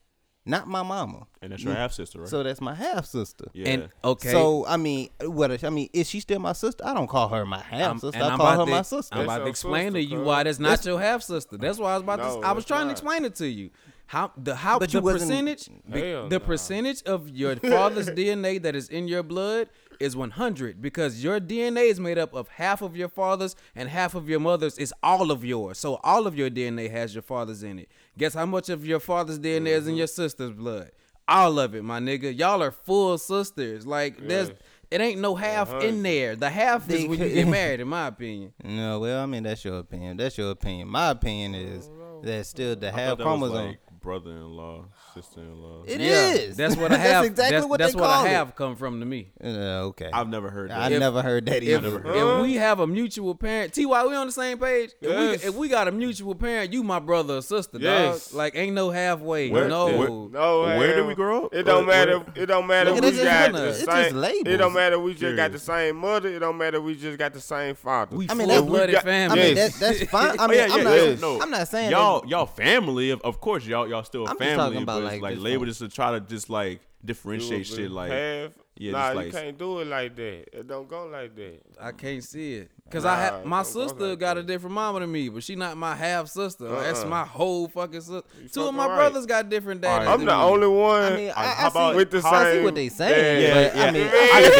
[0.45, 1.26] Not my mama.
[1.40, 2.28] And that's your half sister, right?
[2.28, 3.45] So that's my half sister.
[3.53, 3.68] yeah.
[3.68, 6.84] And okay, So I mean, what I mean is she still my sister?
[6.84, 8.20] I don't call her my half sister.
[8.20, 9.14] I I'm call her to- my sister.
[9.14, 10.26] I'm about to your explain to you cuz.
[10.26, 11.57] why that's not your half sister.
[11.57, 12.47] That's why I was about No, to.
[12.47, 13.70] I was it's trying to explain it to you.
[14.07, 16.38] How the how But the percentage be- the nah.
[16.40, 19.68] percentage of your father's DNA that is in your blood
[20.03, 24.14] is 100 because your DNA is made up of half of your father's and half
[24.14, 25.78] of your mother's is all of yours.
[25.78, 27.88] So all of your DNA has your father's in it.
[28.18, 29.90] Guess how much of your father's DNA is Mm-hmm.
[29.90, 30.90] in your sister's blood?
[31.28, 32.36] All of it, my nigga.
[32.36, 33.86] Y'all are full sisters.
[33.86, 34.50] Like there's
[34.90, 36.36] it ain't no half in there.
[36.36, 38.53] The half is They when you get married, in my opinion.
[38.62, 40.16] No, well, I mean that's your opinion.
[40.16, 40.88] That's your opinion.
[40.88, 41.88] My opinion is
[42.24, 43.55] that still the half thought chromosome.
[43.68, 44.84] like brother-in-law,
[45.14, 45.84] sister-in-law.
[45.86, 46.56] It Yeah, is.
[46.56, 47.22] That's what I have.
[47.22, 48.32] that's exactly that's, what that's they what call I it.
[48.32, 49.28] have come from to me.
[49.42, 49.46] Uh,
[49.90, 50.10] okay.
[50.12, 50.78] I've never heard that.
[50.78, 52.02] I If- never heard that If, either.
[52.04, 54.90] if we have a mutual parent, Ty, we on the same page.
[55.00, 55.42] If, Yes.
[55.42, 58.28] we, if we got a mutual parent, you my brother or sister, Yes.
[58.28, 58.36] dog.
[58.36, 59.50] Like ain't no halfway.
[59.50, 59.86] Where- no.
[59.96, 61.54] where- No, Where did we grow up?
[61.54, 62.18] It don't Where- matter.
[62.20, 62.90] where- It don't matter.
[62.90, 64.02] Nigga, we that's just got one the of- it's same.
[64.04, 64.54] just labels.
[64.54, 64.98] It don't matter.
[64.98, 65.62] We just got the Curious.
[65.62, 66.28] same mother.
[66.28, 66.80] It don't matter.
[66.80, 68.16] We just got the same father.
[68.16, 69.40] we I mean, full that- blooded got- I family.
[69.42, 69.78] mean Yes.
[69.78, 70.30] that, that's fine.
[70.38, 70.84] I Oh, mean, yeah, I'm
[71.20, 71.42] not.
[71.42, 74.38] I'm not saying y'all y'all family of, of course y'all y'all still a I'm just
[74.40, 76.80] family talking about, but like, it's like just label just to try to just like
[77.05, 78.53] differentiate shit like half.
[78.76, 80.44] yeah, nah, just you like- can't do it like that.
[80.59, 81.61] It don't go like that.
[81.80, 82.70] I can't see it.
[82.90, 85.42] Cause I have my don't go sister like got a different mama than me, but
[85.42, 86.68] she not my half sister.
[86.68, 87.09] That's Uh-uh.
[87.09, 88.22] my whole fucking sister.
[88.53, 88.96] Two of my right.
[88.96, 90.07] brothers got different daddies.
[90.07, 90.20] Alright.
[90.20, 90.42] I'm the me.
[90.42, 91.03] only one.
[91.12, 93.42] I mean, I, how I about- see, with the I see what they saying.
[93.42, 93.84] Yeah, but yeah.
[93.84, 94.59] I mean, I I, definitely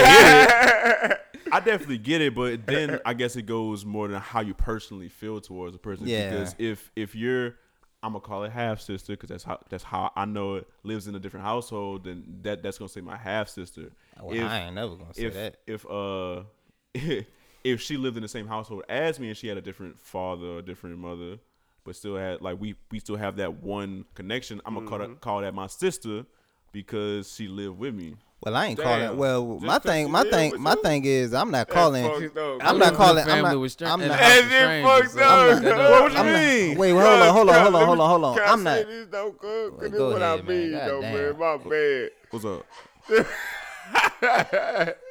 [0.99, 1.19] get it.
[1.53, 5.11] I definitely get it, but then I guess it goes more than how you personally
[5.11, 6.07] feel towards a person.
[6.09, 6.31] Yeah.
[6.31, 7.57] Because if if you're,
[8.03, 11.07] I'm gonna call it half sister because that's how that's how I know it lives
[11.07, 12.05] in a different household.
[12.05, 13.91] Then that that's gonna say my half sister.
[14.21, 15.57] well, I ain't never gonna say if that.
[15.67, 16.43] if uh
[17.65, 20.47] if she lived in the same household as me and she had a different father
[20.47, 21.39] or different mother,
[21.85, 24.61] but still had like we we still have that one connection.
[24.67, 25.13] I'm gonna call Mm-hmm.
[25.13, 26.25] that call that my sister
[26.73, 28.17] because she lived with me.
[28.45, 28.87] Well, I ain't Damn.
[28.87, 29.17] calling.
[29.19, 30.83] Well, Just my 'cause thing, my thing, my you?
[30.83, 32.05] thing is, I'm not calling.
[32.05, 33.19] I'm not live in a calling.
[33.23, 33.61] I'm family not.
[33.61, 34.19] with str- I'm not.
[34.19, 35.63] house As with if fucked up.
[35.63, 36.77] that don't- What would you I'm not- mean?
[36.79, 38.39] Wait, well, hold on, hold on, hold on, hold on, hold on.
[38.45, 38.79] I'm not.
[38.79, 39.49] say this though, cuz?
[39.71, 40.59] Well, Cause this go what I ahead, man.
[40.59, 41.15] mean, though, damn.
[41.15, 41.39] man.
[41.39, 42.11] My bad.
[42.31, 42.67] What's up?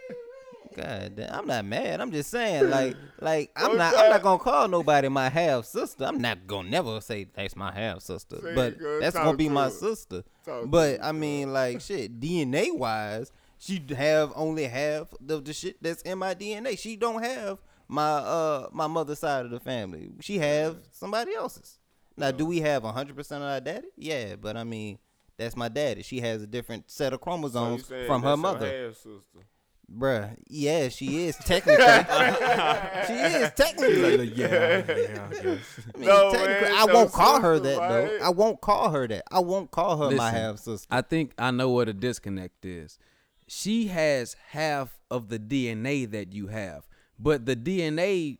[0.76, 2.02] God damn, I'm not mad.
[2.02, 6.06] I'm just saying, like, like I'm not, I'm not gonna call nobody my half sister.
[6.06, 9.00] I'm not gonna never say that's my half sister, Say but girl.
[9.00, 10.24] that's Talk gonna be to my sister.
[10.46, 15.54] Talk to But I mean, like, shit, DNA wise, she have only half of the
[15.54, 16.78] shit that's in my DNA.
[16.80, 20.10] She don't have my uh my mother's side of the family.
[20.22, 21.78] She have somebody else's.
[22.18, 23.88] Now, do we have 100% of our daddy?
[23.98, 25.00] Yeah, but I mean,
[25.38, 26.04] that's my daddy.
[26.04, 28.86] She has a different set of So you chromosomes saying from her that's your mother.
[28.88, 29.40] half sister.
[29.98, 31.84] Bruh, yeah, she is technically.
[33.08, 34.26] she is technically.
[34.36, 35.44] yeah, yeah, I guess.
[35.96, 38.04] I, mean, No, technically, man, I no won't call her sister, that though.
[38.14, 38.22] right?
[38.22, 39.24] I won't call her that.
[39.32, 40.88] I won't call her my Listen, half sister.
[40.90, 42.98] I think I know what a disconnect is.
[43.48, 46.88] She has half of the DNA that you have,
[47.20, 48.38] but the DNA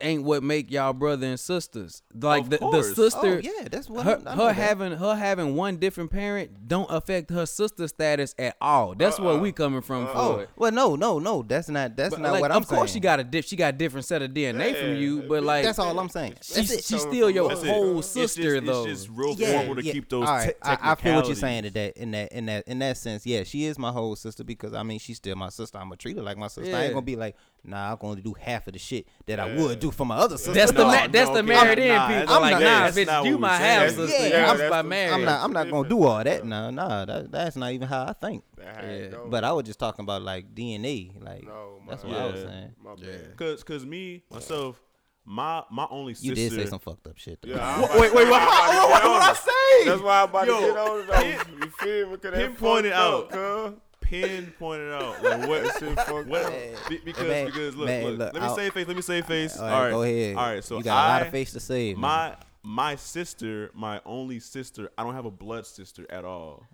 [0.00, 2.02] ain't what make y'all brother and sisters.
[2.14, 4.54] Like Of the, the oh, sister, Oh, yeah, that's what her, I- I her that.
[4.54, 8.94] having her having one different parent don't affect her sister status at all.
[8.94, 9.52] That's where we uh-uh.
[9.54, 10.12] coming from uh-uh.
[10.12, 10.50] for Oh it.
[10.56, 11.42] well, no, no, no.
[11.42, 11.96] That's not.
[11.96, 12.62] That's But, not like, what I'm saying.
[12.62, 12.96] of course saying.
[12.96, 15.64] she got a diff, she got a different set of DNA from you, but like
[15.64, 16.34] That's all I'm saying.
[16.42, 16.84] she, That's it.
[16.84, 17.68] she's still your That's it.
[17.68, 18.86] whole It's sister just, though.
[18.86, 19.92] It's just real Yeah, formal to yeah.
[19.92, 20.26] keep those.
[20.28, 22.02] All right, te- I, I feel what you're saying technicalities.
[22.02, 23.24] in that, in that, in that, in that sense.
[23.26, 25.78] Yeah, she is my whole sister because I mean she's still my sister.
[25.78, 26.74] I'm gonna treat her like my sister.
[26.74, 29.54] I ain't gonna be like, nah, I'm gonna do half of the shit that I
[29.56, 30.52] would do for my other sister.
[30.52, 31.42] That's the No, ma- that's no, the okay.
[31.42, 32.18] married in Nah, people.
[32.20, 34.08] that's not- like, nah, that's bitch, you what my we half saying.
[34.08, 34.28] sister.
[34.28, 35.12] Yeah, I'm that's by the- married.
[35.14, 35.44] I'm not.
[35.44, 36.44] I'm not gonna do all that.
[36.44, 38.44] No, nah, that, that's not even how I think.
[38.56, 39.18] That how it Yeah.
[39.26, 41.12] But I was just talking about like DNA.
[41.20, 42.48] Like no, my, that's what I was Yeah.
[42.50, 42.74] saying.
[42.82, 43.36] My bad.
[43.36, 44.80] Cause, cause me myself,
[45.24, 46.28] my my only sister.
[46.28, 47.40] You did say some fucked up shit.
[47.42, 47.50] Though.
[47.50, 49.30] Yeah, I'm Wait, about wait, to- wait, I'm what, about to what, get on I
[49.30, 49.36] it.
[49.36, 49.88] say?
[49.88, 51.64] That's why I'm about Yo, to get on it though.
[51.64, 52.16] You feel me?
[52.18, 53.66] Cause that pinpoint it fucked out.
[53.66, 54.20] up, cuz.
[54.20, 56.52] Pin pointed out like what shit fucked what up.
[56.88, 59.02] be- because Man, because look, man, look, look, let me I'll- say face let me
[59.02, 60.36] say face All right, go ahead.
[60.36, 61.96] all right so you got a lot of face to save.
[61.96, 62.02] man.
[62.02, 66.64] my my sister my only sister I don't have a blood sister at all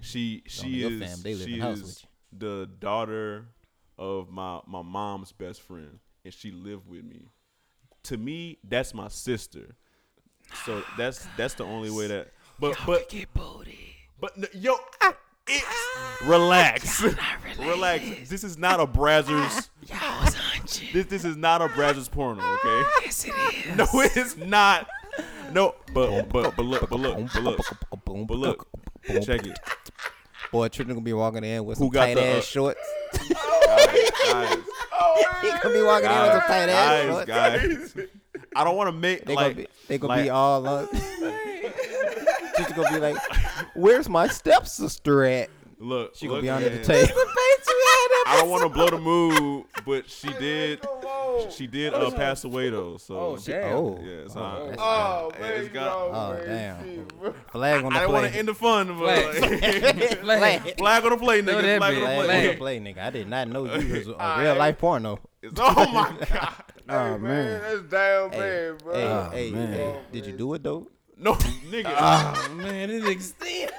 [0.00, 2.04] she she is fam, she the is
[2.36, 3.46] the daughter
[3.98, 7.28] of my my mom's best friend and she lived with me
[8.04, 9.76] to me that's my sister
[10.64, 13.94] so that's that's the only way that but but Get booty.
[14.20, 14.74] but n- yo,
[15.54, 17.02] it's relax,
[17.58, 18.28] relax.
[18.28, 19.68] This is not a Brazzers.
[19.88, 20.88] Y'all was hunching.
[20.92, 22.88] This this is not a Brazzers porno, okay?
[23.04, 23.32] Yes, it
[23.66, 23.76] is.
[23.76, 24.88] No, it's not.
[25.52, 27.60] No, but but but look, but look, but look,
[28.26, 28.68] but look.
[29.22, 29.58] Check it.
[30.50, 32.80] Boy, Tristan gonna be walking in with some Who got tight the, ass uh, shorts.
[33.18, 34.58] Guys,
[35.42, 37.26] he gonna be walking in with some tight ass shorts.
[37.26, 37.96] guys.
[38.54, 40.88] I don't want to make They like gonna be, they gonna like- be all on.
[42.64, 43.16] Tristan gonna be like,
[43.74, 46.14] "Where's my stepsister at?" look.
[46.16, 46.78] She gonna look, be under man.
[46.78, 47.12] the table.
[48.24, 50.80] I don't want to blow the mood, but she did.
[51.50, 52.96] She did uh, pass away though.
[52.98, 53.76] So Oh, damn.
[53.76, 54.58] Oh, yeah, it's Oh, not.
[54.70, 56.84] that's- Oh It's man, got- no, Oh, damn.
[56.84, 57.34] shit, bro.
[57.50, 60.76] Flag on I the didn't want to end the fun, but like, Flag.
[60.78, 61.62] flag on the play, Know nigga.
[61.62, 62.00] that Flag on bitch.
[62.00, 62.46] the Flag on play.
[62.48, 62.98] the play, nigga.
[62.98, 65.18] I did not know you was a real life porno.
[65.58, 66.54] Oh my god.
[66.88, 68.94] Oh Hey, man, that's down bad, bro.
[68.94, 69.72] Hey, Oh, hey, man.
[69.72, 70.86] hey, did you do it though?
[71.22, 71.94] No, nigga.
[71.96, 73.70] Oh man, it extend.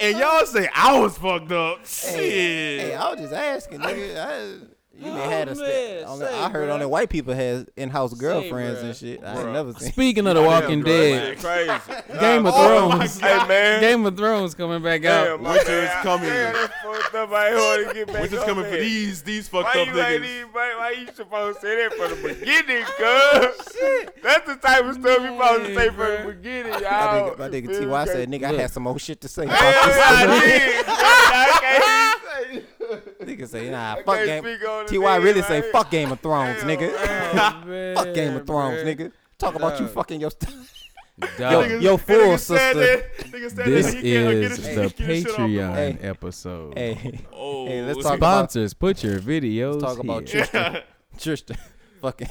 [0.00, 1.86] and y'all say I was fucked up.
[1.86, 2.14] Shit.
[2.14, 4.16] Hey, I was just asking, nigga.
[4.18, 4.66] I,
[5.00, 6.72] you may oh, had a Oh, sta- man, only, say, I heard bruh.
[6.74, 8.84] only white people has in-house girlfriends bruh.
[8.84, 9.24] and shit.
[9.24, 9.92] I ain't never seen.
[9.92, 11.70] Speaking of The Walking Dead, crazy.
[12.20, 13.18] Game of Oh, Thrones.
[13.20, 15.24] Hey man, Game of Thrones coming back out.
[15.24, 16.28] Damn, my Winter is coming.
[16.28, 17.30] Damn, that's fucked up.
[17.32, 19.86] I ain't want to get back We're just coming for these these fucked Why up
[19.88, 20.14] you niggas.
[20.16, 24.12] even, why, why you supposed to say that from the beginning, oh, cuz?
[24.22, 27.30] That's the type of stuff you supposed to say from the Man, beginning, My y'all.
[27.30, 30.84] nigga, my nigga Ty said, "Nigga, I had some more shit to say." I did.
[30.86, 32.79] I can't say-
[33.24, 35.72] nigga say, "Nah, I fuck game." speak on Ty then, really say, right?
[35.72, 37.94] "Fuck Game of Thrones, Damn, nigga." man.
[37.96, 39.12] Fuck Game of Thrones, nigga.
[39.38, 40.30] Talk about you fucking your.
[40.30, 41.28] Dog.
[41.38, 42.80] Yo, Niggas- yo, full nigga sister.
[42.80, 45.98] that- nigga This he can't get is the get his shit off Patreon Hey.
[46.00, 46.78] episode.
[46.78, 50.46] Hey, Oh, Hey, let's talk he- about- Sponsors, put your videos talk about here.
[50.46, 50.82] Tristan.
[51.18, 51.56] Tristan,
[52.00, 52.28] fucking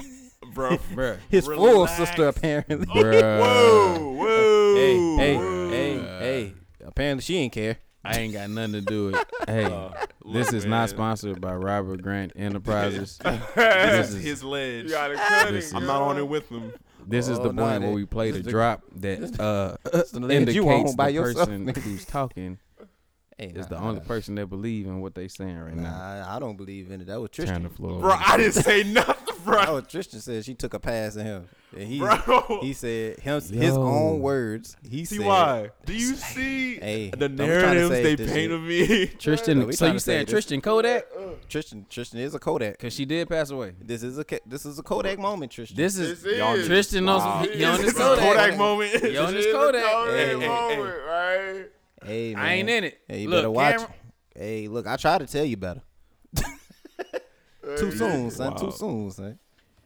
[0.56, 0.78] bro.
[0.96, 1.18] Bruh.
[1.30, 2.78] his full sister apparently.
[2.88, 3.40] Bruh.
[3.40, 4.76] Whoa, whoa.
[4.76, 5.70] Hey, hey, whoa.
[5.70, 6.54] hey, hey.
[6.84, 7.78] Apparently she ain't care.
[8.10, 9.28] I ain't got nothing to do with it.
[9.49, 9.89] Hey,
[10.32, 10.72] this is man.
[10.72, 13.18] not sponsored by Robert Grant Enterprises.
[13.26, 14.86] This This is is- his ledge.
[14.86, 15.76] You gotta cut This it.
[15.76, 16.74] I'm not on it with him.
[17.07, 19.78] This is the Oh, nah, point where we play the the- drop that uh
[20.12, 21.78] the ledge you indicates by the yourself, person nigga.
[21.78, 22.60] who's talking
[23.40, 24.06] Hey, is the nah, only nah.
[24.06, 25.90] person that believe in what they saying right now.
[25.92, 27.08] Nah, I don't believe in it.
[27.08, 27.64] That was Turn Tristan.
[27.64, 28.02] the floor.
[28.02, 28.24] Bro, over.
[28.26, 29.56] I didn't say nothing, bro.
[29.56, 29.76] That bro.
[29.76, 31.48] was Tristan said she took a pass at him.
[31.78, 32.60] And he Bro.
[32.62, 34.76] he said him his own words.
[34.90, 35.70] He See said why?
[35.86, 39.06] Do you see Hey, the I'm narratives they this paint of me?
[39.20, 39.60] Tristan.
[39.60, 40.32] No, so you saying this.
[40.34, 41.06] Tristan Kodak?
[41.16, 41.30] Uh, uh.
[41.48, 42.80] Tristan Tristan is a Kodak.
[42.80, 43.74] Cause she did pass away.
[43.80, 45.78] This is a this is a Kodak moment, Tristan.
[45.78, 46.66] This is This Y'all is.
[46.68, 47.44] Tristan knows Wow.
[47.44, 48.24] he, he on This is Kodak.
[48.24, 48.92] Kodak moment.
[49.06, 49.84] He on This is the Kodak.
[49.84, 51.66] Kodak Hey, hey, moment, right?
[52.04, 52.43] Hey man.
[52.45, 53.00] I ain't in it.
[53.08, 53.76] Hey, you Look, better watch.
[53.78, 53.93] camera-
[54.36, 55.82] Hey, look, I tried to tell you better.
[57.78, 58.56] Too soon, son.
[58.58, 59.39] Too soon, son.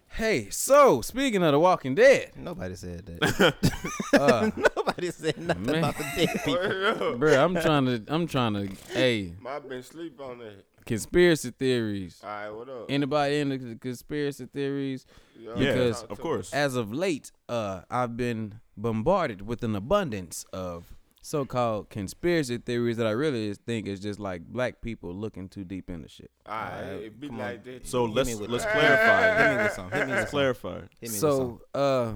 [0.10, 3.56] Hey, so speaking of The Walking Dead, Nobody said that.
[4.14, 5.76] uh, Nobody said nothing Man.
[5.80, 7.18] about the dead people.
[7.18, 10.66] Bro, I'm trying to, I'm trying to, hey, I've been sleep on that.
[10.86, 12.22] conspiracy theories.
[12.24, 12.86] All right, what up?
[12.90, 15.08] Anybody into the conspiracy theories?
[15.40, 16.54] Yo, Yeah, Because- talk of to course.
[16.54, 20.93] As of late, uh, I've been bombarded with an abundance of
[21.26, 25.90] so-called conspiracy theories that I really think is just like black people looking too deep
[25.90, 26.30] into shit.
[26.46, 27.74] All right, Alright, it be come like on.
[27.74, 27.88] that.
[27.88, 28.74] So Hit let's me with let's that.
[28.74, 29.38] clarify.
[29.48, 29.92] Hit me with some.
[29.92, 30.30] Hit me with Let's some.
[30.32, 30.74] clarify.
[30.76, 31.60] Hit me with some.
[31.74, 32.14] So, uh,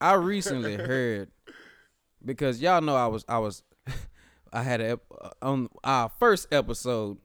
[0.00, 1.30] I recently heard
[2.24, 3.62] because y'all know I was I was
[4.52, 7.18] I had a ep- uh, on our first episode,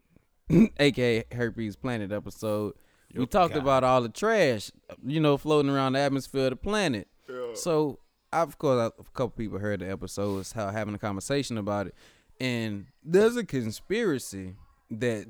[0.79, 2.73] aka Herpes Planet episode.
[3.13, 4.71] we talked about all the trash,
[5.05, 7.07] you know, floating around the atmosphere of the planet.
[7.29, 7.53] Yeah.
[7.53, 7.99] So,
[8.33, 11.95] of course, a couple people heard the episodes, how having a conversation about it,
[12.39, 14.55] and there's a conspiracy
[14.91, 15.27] that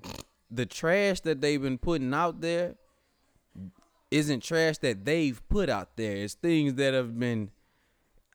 [0.51, 2.75] the trash that they've been putting out there
[4.11, 6.15] isn't trash that they've put out there.
[6.17, 7.51] It's things that have been,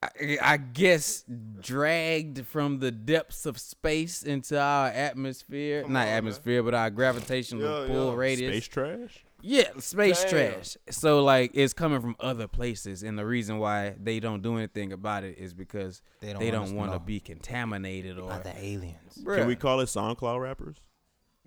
[0.01, 1.25] I, I guess,
[1.59, 5.83] dragged from the depths of space into our atmosphere.
[5.83, 6.17] Come Not on, man.
[6.17, 8.15] atmosphere, but our gravitational Yeah, pull yeah.
[8.17, 8.51] radius.
[8.51, 9.24] Space trash.
[9.47, 10.53] Yeah, space Damn.
[10.53, 10.77] trash.
[10.89, 14.91] So like it's coming from other places, and the reason why they don't do anything
[14.91, 18.23] about it is because They don't they want don't to want to be contaminated or.
[18.23, 19.19] About the aliens.
[19.21, 20.77] Bruh, Can we call it SoundCloud rappers?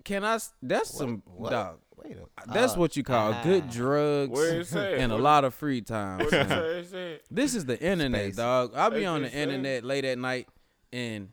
[0.05, 0.39] Can I?
[0.61, 1.51] That's some What?
[1.51, 1.79] dog.
[1.97, 3.43] Wait a That's uh, what you call ah.
[3.43, 5.01] good drugs Where it say?
[5.01, 6.19] and a lot of free time.
[6.19, 7.11] What you say?
[7.15, 7.25] it?
[7.29, 8.35] This is the internet, Space.
[8.37, 8.71] dog.
[8.75, 10.47] I'll be on the internet late at night,
[10.93, 11.29] and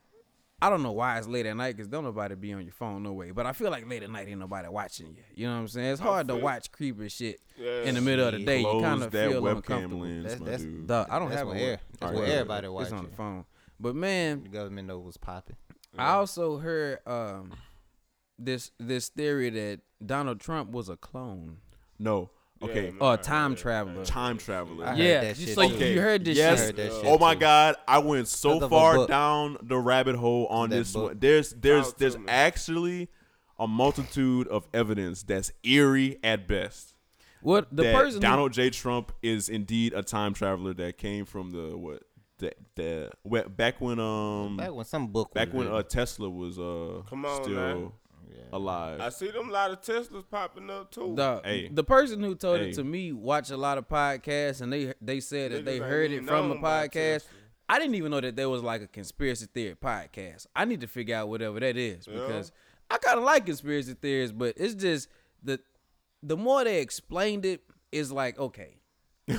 [0.63, 3.03] I don't know why it's late at night because don't nobody be on your phone
[3.03, 3.31] no way.
[3.31, 5.23] But I feel like late at night ain't nobody watching you.
[5.35, 5.87] You know what I'm saying?
[5.93, 7.83] It's hard to watch creepy shit Yeah.
[7.83, 8.61] in the middle of the day.
[8.61, 9.99] You kind of that feel webcam uncomfortable.
[10.01, 10.87] lens, That's- my that's- dude.
[10.87, 11.81] Dog, I don't That's have what a air.
[11.91, 12.35] That's Alright, what yeah.
[12.35, 13.45] everybody It's on the phone.
[13.79, 15.57] But man, The government know what's popping.
[15.99, 17.53] I also heard um
[18.39, 21.59] this this theory that Donald Trump was a clone
[21.99, 22.31] No.
[22.63, 22.87] Okay.
[22.87, 24.05] Yeah, or time traveler.
[24.05, 24.87] Time traveler.
[24.87, 25.87] I heard yeah, that you- shit so you, too.
[25.89, 26.59] you heard this Yes.
[26.59, 26.67] Shit.
[26.67, 27.41] heard that shit Oh my too.
[27.41, 27.77] God!
[27.87, 31.03] I went so Because of a far down the rabbit hole on That this book.
[31.11, 31.19] one.
[31.19, 33.09] There's there's Talk there's actually
[33.59, 36.95] a multitude of evidence that's eerie at best.
[37.43, 38.21] What the that person?
[38.21, 38.71] Donald J.
[38.71, 42.03] Trump is indeed a time traveler that came from the what
[42.39, 43.11] the the
[43.51, 45.33] back when um Back when some book.
[45.35, 47.93] back was when uh Tesla was uh Come on, still man.
[48.37, 48.43] Yeah.
[48.53, 49.01] alive.
[49.01, 51.14] I see them a lot of Teslas popping up too.
[51.16, 51.68] the, Hey.
[51.72, 52.70] the person who told Hey.
[52.70, 55.78] it to me watch a lot of podcasts and they they said that Niggas they
[55.78, 57.24] heard it from a podcast.
[57.68, 60.47] I didn't even know that there was like a conspiracy theory podcast.
[60.55, 62.14] I need to figure out whatever that is Yeah.
[62.14, 62.53] because
[62.91, 65.09] I kind of like conspiracy theories, but it's just
[65.43, 65.59] the
[66.22, 67.62] the more they explained it,
[67.93, 68.76] it, is like okay.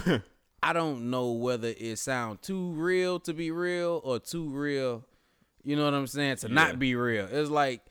[0.63, 5.05] I don't know whether it sound too real to be real or too real,
[5.63, 6.53] you know what I'm saying, to Yeah.
[6.55, 7.27] not be real.
[7.31, 7.81] It's like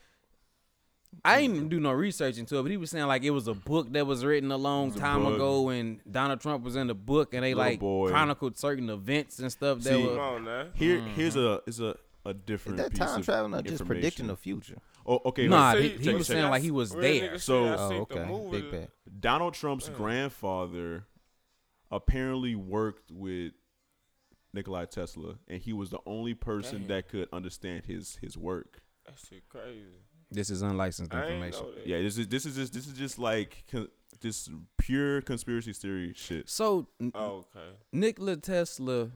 [1.25, 3.47] I didn't even do no research into it, but he was saying like it was
[3.47, 5.35] a book that was written a long a time book.
[5.35, 8.09] ago and Donald Trump was in the book and they Little like boy.
[8.09, 10.67] chronicled certain events and stuff that See, Come on now.
[10.73, 11.13] Here Mm-hmm.
[11.15, 11.95] here's a is a
[12.25, 14.77] a Is different that piece time of travel or just predicting the future?
[15.05, 15.47] Oh, okay.
[15.47, 16.35] Nah, he- he was check.
[16.35, 17.39] saying like he was Real there.
[17.39, 18.25] So- Oh, okay.
[18.25, 18.49] the.
[18.61, 18.89] Big bet.
[19.19, 21.05] Donald Trump's grandfather
[21.89, 23.53] apparently worked with
[24.53, 26.87] Nikolai Tesla, and he was the only person Damn.
[26.87, 28.81] that could understand his his work.
[29.05, 30.01] That shit crazy.
[30.29, 31.65] This is unlicensed I information.
[31.85, 33.87] Yeah, this is this is just this is just like con-
[34.21, 36.49] just pure conspiracy theory shit.
[36.49, 37.67] So Oh, okay.
[37.93, 39.09] Nikola Tesla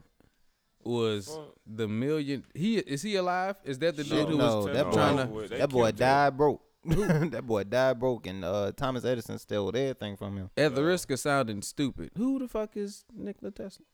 [0.84, 1.54] was Fuck.
[1.66, 2.44] the million.
[2.54, 3.56] He is he alive?
[3.64, 5.24] Is that the No, dude who no, was that boy, trying to?
[5.26, 5.50] with.
[5.50, 5.96] That boy killed him.
[5.96, 6.62] died broke.
[6.84, 10.50] that boy died broke, and uh, Thomas Edison stole everything from him.
[10.56, 13.84] At the risk of sounding stupid, who the fuck is Nikola Tesla?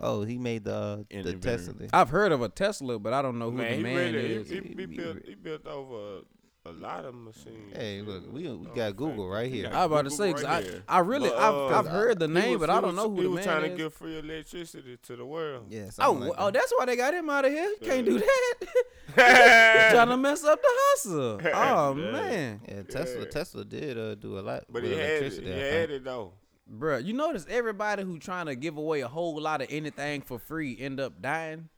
[0.00, 1.40] Oh, he made the uh, the inventor.
[1.72, 1.74] Tesla.
[1.92, 4.48] I've heard of a Tesla, but I don't know who Man, the man really is.
[4.48, 6.20] he, he, he He- built he- he built over
[6.68, 7.74] a, a lot of machines.
[7.74, 9.64] Hey, look, we we Oh, got Google right here.
[9.64, 10.82] got I was about to say, say, 'cause right I, there.
[10.88, 13.04] I really, But, I've, uh, I've heard the name, was- but he I don't was-
[13.04, 15.66] know who He the was man trying to give free electricity to the world.
[15.70, 17.64] Yeah, Oh, something like oh, that's why they got him out of here.
[17.68, 18.20] You can't do Yeah.
[18.20, 19.88] that.
[19.92, 21.40] trying to mess up the hustle.
[21.54, 23.22] Oh man, Yeah, Tesla.
[23.22, 23.28] Yeah.
[23.30, 25.32] Tesla did uh, do a lot But with he had it.
[25.44, 26.32] He I had it though.
[26.70, 30.38] Bruh, You notice everybody who trying to give away a whole lot of anything for
[30.38, 31.70] free end up dying.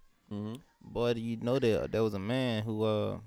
[0.82, 3.18] Boy, do you know that there was a man who uh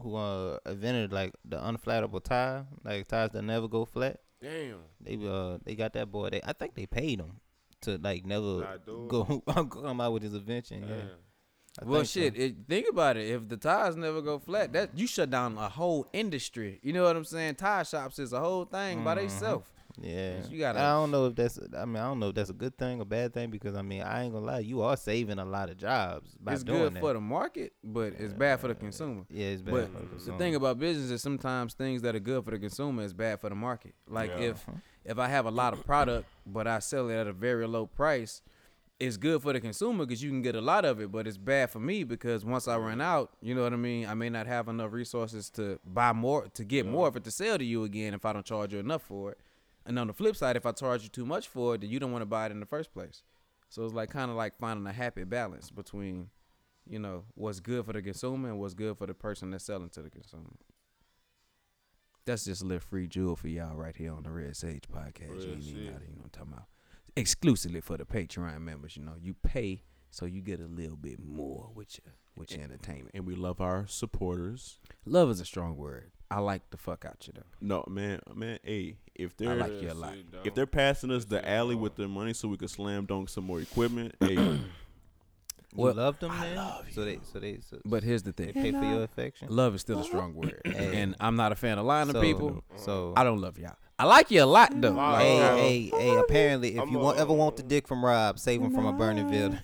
[0.00, 4.20] who uh invented like the unflattable tire, like tires that never go flat.
[4.42, 4.78] Damn.
[5.00, 6.30] They uh they got that boy.
[6.30, 7.40] They I think they paid him
[7.82, 9.08] to like never Not do it.
[9.08, 10.84] go come out with his invention.
[10.88, 10.94] Yeah.
[11.80, 12.20] I well, think so.
[12.20, 12.36] shit.
[12.36, 13.28] It, think about it.
[13.30, 16.80] If the tires never go flat, that you shut down a whole industry.
[16.82, 17.54] You know what I'm saying?
[17.54, 19.18] Tire shops is a whole thing by Mhm.
[19.20, 19.68] themselves.
[20.02, 21.58] Yeah, You gotta- I don't know if that's.
[21.76, 23.82] I mean, I don't know if that's a good thing or bad thing because I
[23.82, 26.78] mean, I ain't gonna lie, you are saving a lot of jobs by it's doing
[26.80, 27.00] good that.
[27.00, 29.24] for the market, but it's bad for the consumer.
[29.28, 29.72] yeah, it's bad.
[29.74, 30.38] But for the, consumer.
[30.38, 33.40] the thing about business is sometimes things that are good for the consumer is bad
[33.40, 33.94] for the market.
[34.08, 34.50] Like Yeah.
[34.50, 34.66] if
[35.04, 37.86] if I have a lot of product but I sell it at a very low
[37.86, 38.42] price,
[39.00, 41.38] it's good for the consumer because you can get a lot of it, but it's
[41.38, 44.06] bad for me because once I run out, you know what I mean.
[44.06, 47.30] I may not have enough resources to buy more to get more of it to
[47.30, 49.38] sell to you again if I don't charge you enough for it.
[49.88, 51.98] And on the flip side, if I charge you too much for it, then you
[51.98, 53.22] don't want to buy it in the first place.
[53.70, 56.28] So it's like kind of like finding a happy balance between,
[56.86, 59.88] you know, what's good for the consumer and what's good for the person that's selling
[59.90, 60.50] to the consumer.
[62.26, 65.30] That's just a little free jewel for y'all right here on the Red Sage podcast.
[65.30, 65.72] Real you ain't shit.
[65.72, 66.66] even know, you know what I'm talking about.
[67.16, 69.14] Exclusively for the Patreon members, you know.
[69.18, 73.10] You pay so you get a little bit more with your with your entertainment.
[73.14, 74.78] And we love our supporters.
[75.04, 76.12] Love is a strong word.
[76.30, 77.42] I like the fuck out you though.
[77.60, 78.58] No, man, man.
[78.62, 80.14] Hey, if they're like you a lot.
[80.14, 81.82] Shit, if they're passing us That's the alley dog.
[81.82, 84.58] with their money so we could slam dunk some more equipment, hey, you
[85.74, 86.56] Well, love them, I man.
[86.56, 88.54] love so they, so they, so, But here's the they thing.
[88.54, 89.48] pay for your affection.
[89.50, 90.60] Love is still a strong word.
[90.64, 91.02] Hey.
[91.02, 92.64] And I'm not a fan of lying to So- people.
[92.76, 93.76] So I don't love y'all.
[94.00, 94.92] I like you a lot though.
[94.92, 95.12] Wow.
[95.14, 96.16] Like, Hey, hey, hey!
[96.16, 98.86] Apparently, if I'm you a- want, ever want the dick from Rob, save him from
[98.86, 99.58] a burning building.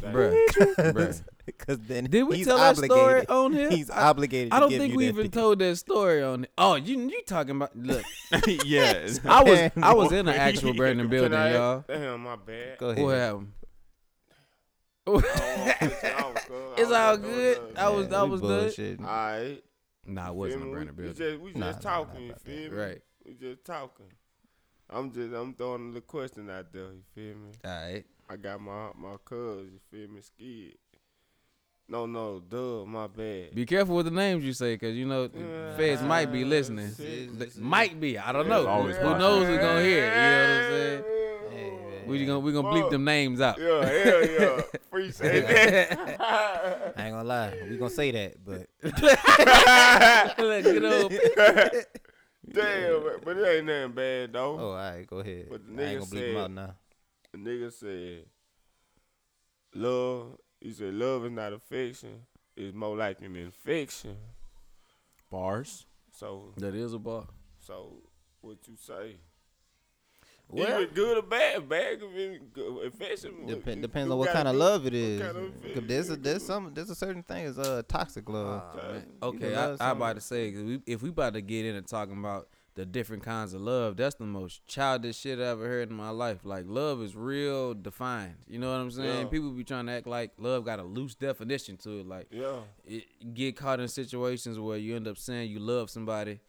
[0.00, 0.34] bruh,
[0.78, 1.22] bruh.
[1.46, 3.68] Because then Did we he's tell that story on here?
[3.70, 4.52] He's I, obligated.
[4.52, 5.32] I to don't give think you we that even dick.
[5.32, 6.44] told that story on.
[6.44, 6.50] It.
[6.56, 7.76] Oh, you you talking about?
[7.76, 8.02] Look,
[8.64, 11.84] yeah, I was I was in an actual Brandon building, I- y'all.
[11.86, 12.78] Damn, my bad.
[12.78, 13.02] Go ahead.
[13.04, 13.52] What happened?
[15.06, 16.04] it's
[16.50, 17.58] oh, It's all good.
[17.76, 19.00] I was Man, I was good.
[19.00, 19.64] Alright.
[20.06, 21.14] Nah, it wasn't a burning We building.
[21.14, 22.50] just, we just Nah, nah, talking, nah, you about that.
[22.50, 22.76] feel me?
[22.76, 23.02] Right.
[23.26, 24.06] We just talking.
[24.90, 27.50] I'm just, I'm throwing the little question out there, you feel me?
[27.64, 28.04] All right.
[28.30, 30.76] I got my, my cuz, you feel me, skid.
[31.86, 33.54] No, no, duh, my bad.
[33.54, 35.76] Be careful with the names you say, cause you know Yeah.
[35.76, 36.94] feds might be listening.
[36.96, 37.38] Shit.
[37.38, 38.18] They might be.
[38.18, 38.60] I don't know.
[38.60, 39.18] it's always Who possible.
[39.18, 40.04] knows who's gonna hear?
[40.04, 41.04] it, You know what I'm saying?
[42.06, 43.58] We gonna we gonna bleep them names out.
[43.58, 44.60] Yeah, hell yeah.
[44.74, 46.20] Appreciate that.
[46.96, 48.66] I ain't gonna lie, we gonna say that, but
[50.38, 50.80] Look, you
[52.52, 54.58] Damn, but- but it ain't nothing bad, though.
[54.60, 55.46] oh, all right, go ahead.
[55.50, 56.74] But the I ain't gonna bleep him out now.
[57.32, 58.24] The nigga said,
[59.74, 62.22] love, he said, love is not affection.
[62.56, 64.16] It's more like an infection.
[65.30, 65.86] bars.
[66.12, 67.26] So, that is a bar.
[67.58, 67.96] so
[68.40, 69.16] what you say?
[70.48, 72.84] Well- Even good or bad, bad could be good.
[72.84, 73.46] Infection.
[73.46, 75.20] Dep- depends on what kind of love it is.
[75.20, 75.32] what is.
[75.32, 78.28] kind of 'Cause affection There's a there's some there's a certain thing is uh toxic
[78.28, 78.76] love.
[78.76, 79.06] Man.
[79.22, 80.14] You Okay, I, love I about someone.
[80.16, 83.54] to say 'cause we, if we about to get into talking about the different kinds
[83.54, 86.40] of love, that's the most childish shit I ever heard in my life.
[86.44, 88.34] Like love is real defined.
[88.48, 89.20] You know what I'm saying?
[89.22, 89.28] Yeah.
[89.28, 92.06] People be trying to act like love got a loose definition to it.
[92.08, 92.56] Like Yeah.
[92.86, 93.04] it,
[93.34, 96.40] get caught in situations where you end up saying you love somebody.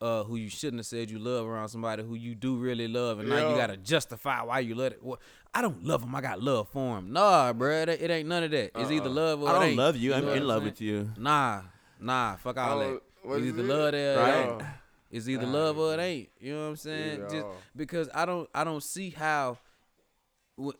[0.00, 3.20] Uh, who you shouldn't have said you love around somebody who you do really love,
[3.20, 4.98] and now you gotta justify why you love it.
[5.02, 5.18] Well,
[5.54, 6.14] I don't love him.
[6.14, 7.10] I got love for him.
[7.12, 8.72] Nah, bruh, it, it ain't none of that.
[8.74, 9.08] It's either Uh-uh.
[9.14, 9.76] love or I it don't ain't.
[9.78, 10.10] love you.
[10.10, 10.72] know I'm in love saying?
[10.72, 11.10] with you.
[11.16, 11.62] Nah,
[12.00, 13.02] nah, fuck all Oh, that.
[13.22, 13.66] what It's is either it?
[13.66, 14.22] love there or
[14.58, 14.66] Right.
[15.14, 16.28] It's either love or it ain't.
[16.40, 17.20] You know what I'm saying?
[17.20, 17.28] Yeah.
[17.28, 17.46] Just
[17.76, 19.58] because I don't, I don't see how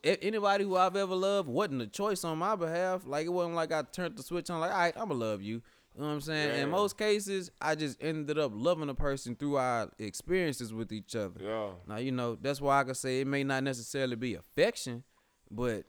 [0.03, 3.03] anybody who I've ever loved wasn't a choice on my behalf.
[3.07, 4.59] Like it wasn't like I turned the switch on.
[4.59, 5.63] Like, all right, I'ma love you.
[5.95, 6.49] You know what I'm saying?
[6.49, 6.63] Yeah.
[6.65, 11.15] In most cases, I just ended up loving a person through our experiences with each
[11.15, 11.41] other.
[11.41, 11.69] Yeah.
[11.87, 15.05] Now, you know, that's why I can say it may not necessarily be affection,
[15.49, 15.85] but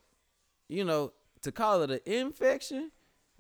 [0.70, 2.92] you know, to call it an infection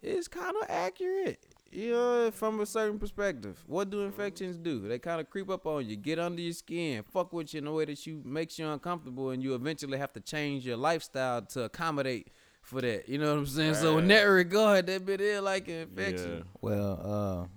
[0.01, 1.45] is kind of accurate.
[1.75, 3.61] You know, from a certain perspective.
[3.67, 4.87] What do infections do?
[4.87, 7.67] They kind of creep up on you, get under your skin, fuck with you in
[7.67, 11.41] a way that you makes you uncomfortable, and you eventually have to change your lifestyle
[11.41, 12.29] to accommodate
[12.61, 13.09] for that.
[13.09, 13.75] You know what I'm saying?
[13.75, 16.37] So in that regard, that bit is like an infection.
[16.37, 16.43] Yeah.
[16.61, 17.47] Well, uh,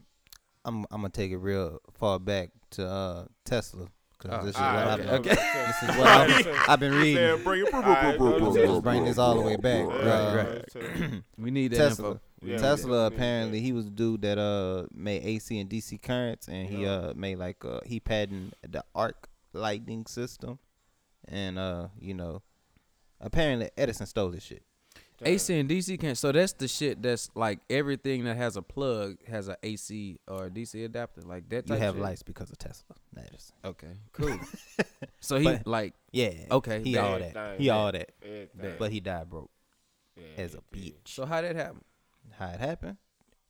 [0.65, 3.87] I'm I'm gonna take it real far back to uh Tesla
[4.19, 5.07] because Oh, this is what right, I've okay.
[5.07, 5.65] been, Okay.
[5.67, 7.15] this is what I've, I've been reading.
[7.15, 7.73] Man, bring it.
[7.73, 9.87] Alright, go to Just bring this all the way back.
[9.89, 11.23] Yeah, Right, right.
[11.39, 12.09] We need that Tesla.
[12.09, 12.21] info.
[12.43, 13.07] Yeah, Tesla yeah.
[13.07, 16.91] apparently he was a dude that uh made AC and DC currents and he Yeah.
[16.93, 20.59] uh made like uh he patented the arc lighting system
[21.27, 22.43] and uh you know
[23.21, 24.63] apparently Edison stole this shit.
[25.21, 26.17] AC and DC can't.
[26.17, 30.47] So that's the shit that's like everything that has a plug has a AC or
[30.47, 31.67] a DC adapter, like that.
[31.69, 32.03] You Type have shit?
[32.03, 32.95] lights because of Tesla.
[33.17, 33.57] Edison.
[33.65, 34.39] Okay, cool.
[35.21, 36.31] so he But- like Yeah.
[36.53, 37.03] Okay, He bet.
[37.05, 37.37] all that.
[37.37, 37.77] Everything, He bet.
[37.77, 38.11] all that.
[38.23, 38.75] Everything.
[38.79, 39.51] But he died broke
[40.17, 40.95] Yeah, as a he bitch.
[41.09, 41.83] so how that happen?
[42.37, 42.97] How it happened?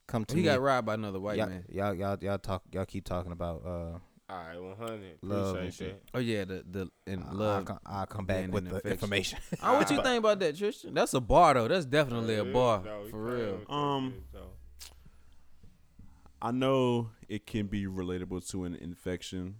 [0.07, 0.45] Come to He me.
[0.45, 1.65] got robbed by another white y'all, man.
[1.69, 3.99] y'all y'all y'all talk y'all keep talking about uh
[4.31, 5.17] All right, 100.
[5.21, 6.01] Love and shit.
[6.13, 7.65] Oh yeah, the the and I'll, love.
[7.65, 8.91] come, I'll come back with the infection.
[8.91, 9.39] information.
[9.63, 10.93] Oh, what you think about that, Tristan?
[10.93, 11.67] That's a bar though.
[11.67, 13.61] That's definitely a bar no, for real.
[13.69, 14.39] Um, so.
[16.41, 19.55] I know it can be relatable to an infection,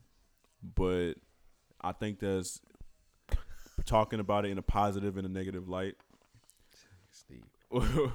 [0.64, 1.16] but
[1.82, 2.62] I think there's
[3.86, 5.96] talking about it in a positive and a negative light.
[7.12, 7.44] Steve.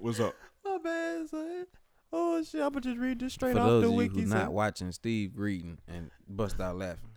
[0.00, 0.34] What's up?
[0.64, 1.66] My bad, son.
[2.12, 2.60] Oh shit!
[2.62, 4.20] I'm gonna just read this straight For off those the of you wiki.
[4.22, 4.38] who son.
[4.38, 7.10] not watching Steve reading and bust out laughing.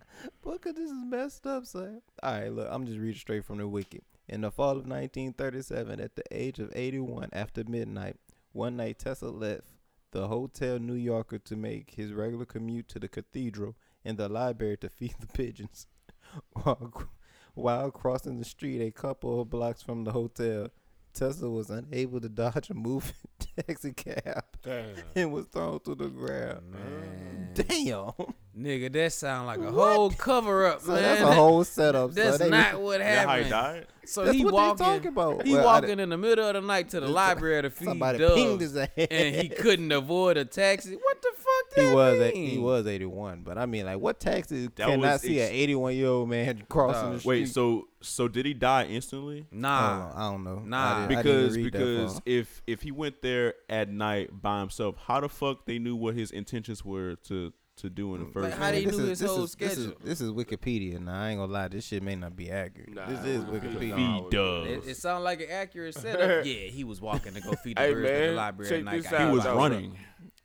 [0.44, 2.02] Look at this is messed up, son.
[2.22, 4.02] All right, look, I'm just reading straight from the wiki.
[4.28, 8.18] In the fall of 1937, at the age of 81, after midnight,
[8.52, 9.68] one night Tesla left
[10.12, 14.78] the Hotel New Yorker to make his regular commute to the cathedral and the library
[14.78, 15.88] to feed the pigeons.
[16.54, 17.08] while,
[17.56, 20.68] while crossing the street a couple of blocks from the hotel,
[21.14, 23.14] Tesla was unable to dodge a moving
[23.58, 24.86] taxi cab Damn.
[25.16, 26.62] and was thrown to the ground.
[26.72, 27.50] Man.
[27.54, 28.12] Damn.
[28.58, 29.96] Nigga, that sound like a What?
[29.96, 31.02] whole cover up, So man.
[31.02, 32.12] that's a whole setup.
[32.12, 32.50] That's son.
[32.52, 33.50] They- not what That how he happened.
[33.50, 33.88] died?
[34.06, 35.46] So That's he what walking, talking about.
[35.46, 38.18] he Well, walking in the middle of the night to the library to feed Somebody
[38.18, 38.90] doves, his ass.
[38.98, 40.96] and he couldn't avoid a taxi.
[40.96, 41.41] What the fuck?
[41.76, 45.14] He that was a, he was 81, but I mean, like, what taxes That cannot
[45.14, 47.14] was see ex- an 81 year old man crossing Dog.
[47.14, 47.30] the street?
[47.30, 49.46] Wait, so so did he die instantly?
[49.52, 50.14] I Nah, don't know.
[50.16, 50.60] I don't know.
[50.66, 50.78] Nah.
[50.78, 54.96] I didn't- I didn't Because because if if he went there at night by himself,
[55.06, 58.44] how the fuck they knew what his intentions were to to do in the first
[58.50, 58.84] Like, how place?
[58.84, 59.98] they This knew is- his this whole is- this is- schedule.
[60.04, 61.00] This is Wikipedia.
[61.00, 62.94] Now I ain't gonna lie, this shit may not be accurate.
[62.94, 63.98] Nah, this is Wikipedia.
[63.98, 64.30] nah.
[64.30, 66.46] Feed it, it sounded like an accurate setup.
[66.46, 68.86] yeah, he was walking to go feed the Hey, birds in the library check at
[68.86, 69.04] night.
[69.04, 69.92] this out, he was by a though.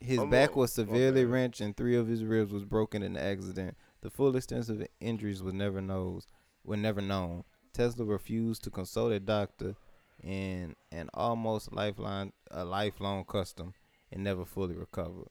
[0.01, 0.11] Running.
[0.11, 1.25] His I'm back a- was severely okay.
[1.25, 3.77] wrenched and three of his ribs was broken in the accident.
[4.03, 6.27] The full extent of the injuries was never knows
[6.65, 7.45] were never known.
[7.73, 9.75] Tesla refused to consult a doctor
[10.23, 13.75] in an almost lifelong a lifelong custom
[14.11, 15.29] and never fully recovered.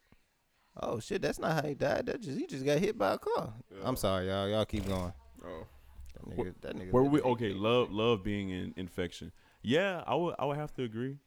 [0.81, 2.05] Oh shit, that's not how he died.
[2.07, 3.53] That just he just got hit by a car.
[3.83, 4.47] I'm sorry, y'all.
[4.47, 5.13] Y'all keep going.
[5.45, 5.67] Oh.
[6.13, 7.21] That nigga, that nigga Where we?
[7.21, 9.31] Okay, love love being in infection.
[9.61, 11.17] Yeah, I would I would have to agree.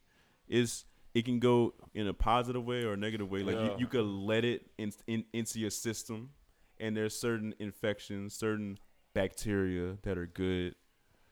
[0.49, 0.85] Is
[1.19, 3.43] it can go in a positive way or a negative way.
[3.43, 3.65] Like Yeah.
[3.73, 6.31] you, you could let it in, in into your system,
[6.79, 8.79] and there's certain infections, certain
[9.15, 10.77] bacteria that are good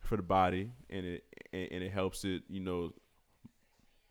[0.00, 2.92] for the body, and it and, and it helps it, you know,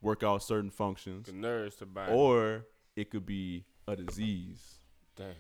[0.02, 1.28] work out certain functions.
[1.28, 2.08] The nerves to buy.
[2.08, 2.66] Or
[2.96, 4.80] it could be a disease.
[5.18, 5.34] Damn.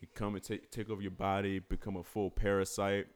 [0.00, 3.06] It come and take take over your body, become a full parasite,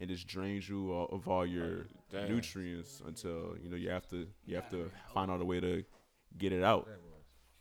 [0.00, 2.28] and just drains you of of all your Damn.
[2.34, 5.84] nutrients until you know you have to you have to find out a way to
[6.38, 6.88] get it out.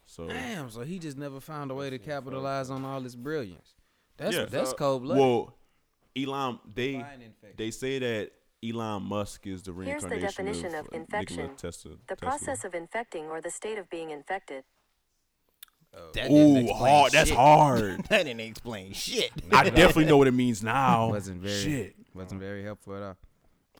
[0.05, 3.75] So Damn, so he just never found a way to capitalize on all this brilliance.
[4.17, 4.45] That's Yeah.
[4.45, 5.21] that's cold blooded.
[5.21, 5.55] well,
[6.17, 7.05] Elon they
[7.57, 8.31] they say that
[8.67, 11.55] Elon Musk is the reincarnation Here's the reincarnation definition of, of uh, infection.
[11.55, 11.91] Tesla.
[12.07, 12.29] The Tesla.
[12.29, 14.63] process of infecting or the state of being infected.
[16.13, 17.11] That didn't Ooh, explain hard.
[17.11, 18.03] That's hard.
[18.09, 19.31] that didn't explain shit.
[19.51, 21.09] I definitely know what it means now.
[21.09, 21.95] wasn't very Shit.
[22.13, 23.17] Wasn't very helpful at all.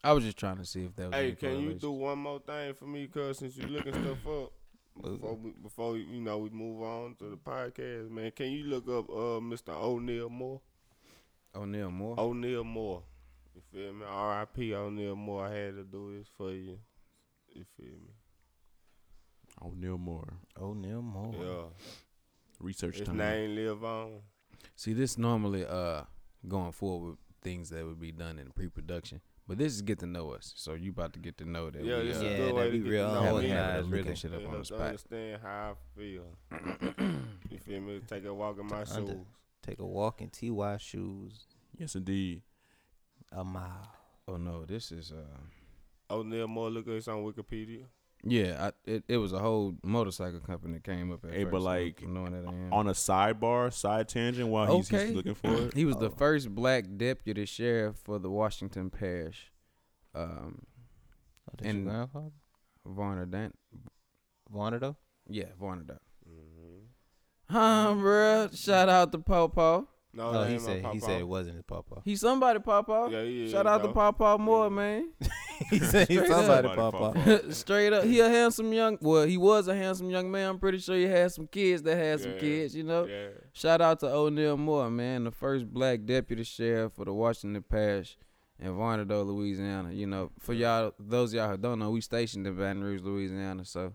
[0.03, 1.15] I was just trying to see if there was.
[1.15, 4.25] Hey, any can you do one more thing for me, cuz, since you're looking stuff
[4.27, 4.51] up?
[5.01, 8.85] Before we, before you know we move on to the podcast, man, can you look
[8.89, 9.69] up uh Mr.
[9.69, 10.59] O'Neal Moore?
[11.55, 12.19] O'Neal Moore?
[12.19, 13.03] O'Neal Moore.
[13.55, 14.05] You feel me?
[14.05, 14.73] R.I.P.
[14.75, 15.45] O'Neal Moore.
[15.45, 16.79] I had to do this for you.
[17.53, 18.13] You feel me?
[19.61, 20.33] O'Neal Moore.
[20.59, 21.33] O'Neal Moore.
[21.39, 21.85] Yeah.
[22.59, 23.17] Research His time.
[23.17, 24.19] name live on.
[24.75, 26.03] See, this normally uh
[26.47, 30.05] going forward with things that would be done in pre-production, but this is get to
[30.05, 30.53] know us.
[30.55, 31.83] So you about to get to know that.
[31.83, 33.13] Yeah, we, this uh, is a Yeah, good way that'd to be get real to
[33.15, 33.29] know have me.
[33.29, 34.15] a unorganized, habit really.
[34.15, 34.81] shit up on the spot.
[34.81, 36.25] understand how I feel.
[37.49, 38.01] you feel me?
[38.07, 39.25] Take a walk in my To under- shoes.
[39.61, 41.45] Take a walk in TY shoes
[41.77, 42.41] Yes, indeed.
[43.31, 43.91] a mile.
[44.27, 47.83] Oh no, this is uh O'Neal Moore, look at this on Wikipedia.
[48.23, 51.23] Yeah, I, it it was a whole motorcycle company that came up.
[51.23, 52.73] At Hey, but first, like, from knowing that I am.
[52.73, 55.11] On a sidebar, side tangent, while he's, he's Okay.
[55.13, 55.73] looking for it.
[55.75, 56.15] he was the Oh.
[56.17, 59.51] first black deputy sheriff for the Washington Parish.
[60.13, 60.63] Um,
[61.47, 62.31] Oh, that's And- your grandfather?
[62.87, 63.51] Varnado,
[64.51, 64.97] Varner though?
[65.27, 65.83] yeah, Varner.
[65.83, 65.99] Dog.
[66.29, 67.53] Mm-hmm.
[67.53, 68.57] Huh, bruh.
[68.57, 69.83] Shout out to Pawpaw.
[70.11, 72.01] No, Oh, that he said he said it wasn't his papa.
[72.03, 73.09] He's somebody, Pawpaw.
[73.09, 73.93] Yeah, he is, Shout out to though.
[73.93, 75.11] Pawpaw Moore, man.
[75.69, 76.45] he said he's Straight up.
[76.45, 77.13] somebody Somebody papa.
[77.13, 77.53] papa.
[77.53, 78.97] Straight up, he a handsome young.
[79.01, 80.49] Well, he was a handsome young man.
[80.49, 82.39] I'm pretty sure he had some kids that had some Yeah.
[82.39, 82.75] kids.
[82.75, 83.05] You know.
[83.05, 83.27] Yeah.
[83.53, 88.17] Shout out to O'Neal Moore, man, the first black deputy sheriff for the Washington Parish
[88.59, 89.91] in Varnado, Louisiana.
[89.93, 93.01] You know, for y'all, those of y'all who don't know, we stationed in Baton Rouge,
[93.03, 93.93] Louisiana, so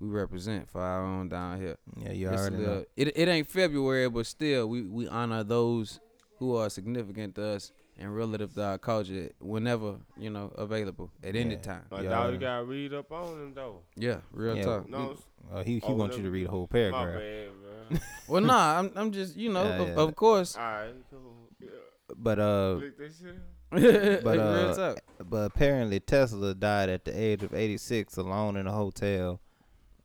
[0.00, 1.76] we represent for our own down here.
[1.96, 2.84] Yeah, you It's already little- know.
[2.96, 6.00] It it ain't February, but still, we we honor those
[6.38, 11.34] who are significant to us and relative to our culture whenever you know available at
[11.34, 11.84] any time.
[11.90, 12.10] My Yeah.
[12.10, 13.80] dog got to read up on him though.
[13.96, 14.62] Yeah, real Yeah.
[14.64, 14.88] talk.
[14.88, 15.16] No,
[15.50, 17.14] Uh, he he Oh, wants you to read a whole my paragraph.
[17.14, 17.48] bad,
[17.90, 18.00] man.
[18.28, 19.94] Well, nah, I'm I'm just you know, Yeah, of, yeah.
[19.94, 20.56] of course.
[20.56, 21.48] All right, cool.
[21.60, 21.68] Yeah.
[22.16, 23.38] But uh, Click this shit.
[24.24, 24.94] But, uh,
[25.28, 29.40] but apparently Tesla died at the age of 86 alone in a hotel.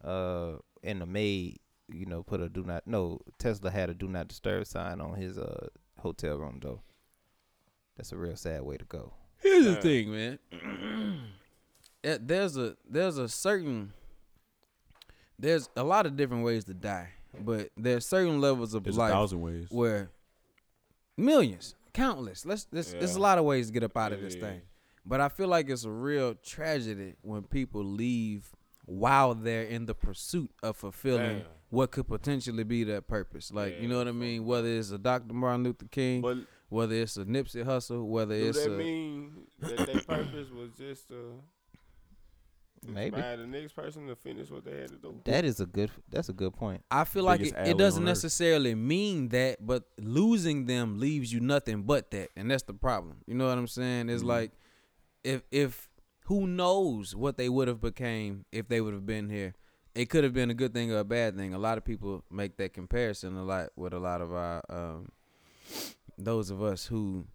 [0.03, 1.59] Uh, and the maid,
[1.91, 5.15] you know, put a do not no Tesla had a do not disturb sign on
[5.15, 5.67] his uh
[5.99, 6.81] hotel room door.
[7.97, 9.13] That's a real sad way to go.
[9.37, 9.81] Here's the Yeah.
[9.81, 10.39] thing, man.
[12.03, 13.93] Eh, there's a there's a certain
[15.37, 18.99] there's a lot of different ways to die, but there's certain levels of There's a
[18.99, 19.67] life thousand ways.
[19.69, 20.09] where
[21.17, 22.43] millions, countless.
[22.45, 24.41] Let's there's, there's a lot of ways to get up out of Yeah, this yeah.
[24.41, 24.61] thing.
[25.05, 28.49] But I feel like it's a real tragedy when people leave
[28.91, 31.47] while they're in the pursuit of fulfilling Damn.
[31.69, 33.51] what could potentially be that purpose.
[33.51, 34.45] Like, you know what I mean?
[34.45, 35.33] Whether it's a Dr.
[35.33, 36.37] Martin Luther King, But
[36.69, 40.71] whether it's a Nipsey Hussle, whether do it's that a mean that their purpose was
[40.77, 41.41] just to
[42.85, 43.15] Maybe.
[43.15, 45.21] inspire the next person to finish what they had to do?
[45.25, 45.91] That is a good.
[46.09, 46.83] That's a good point.
[46.89, 51.83] I feel like it, it doesn't necessarily mean that, but losing them leaves you nothing
[51.83, 53.17] but that, and that's the problem.
[53.27, 54.09] You know what I'm saying?
[54.09, 54.27] It's Mhm.
[54.27, 54.51] like
[55.23, 55.87] if if
[56.25, 59.55] who knows what they would have became if they would have been here.
[59.93, 61.53] It could have been a good thing or a bad thing.
[61.53, 65.09] A lot of people make that comparison a lot with a lot of our um,
[66.17, 67.25] those of us who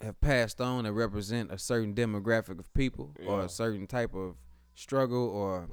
[0.00, 4.36] have passed on and represent a certain demographic of people or a certain type of
[4.74, 5.68] struggle or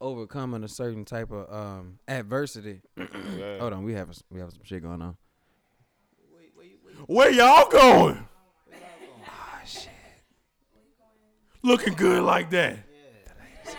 [0.00, 2.82] overcoming a certain type of um adversity.
[3.60, 5.16] Hold on, we have we have some shit going on.
[7.06, 8.26] Where y'all going?
[11.62, 12.76] Looking good like that.
[12.78, 13.72] Yeah.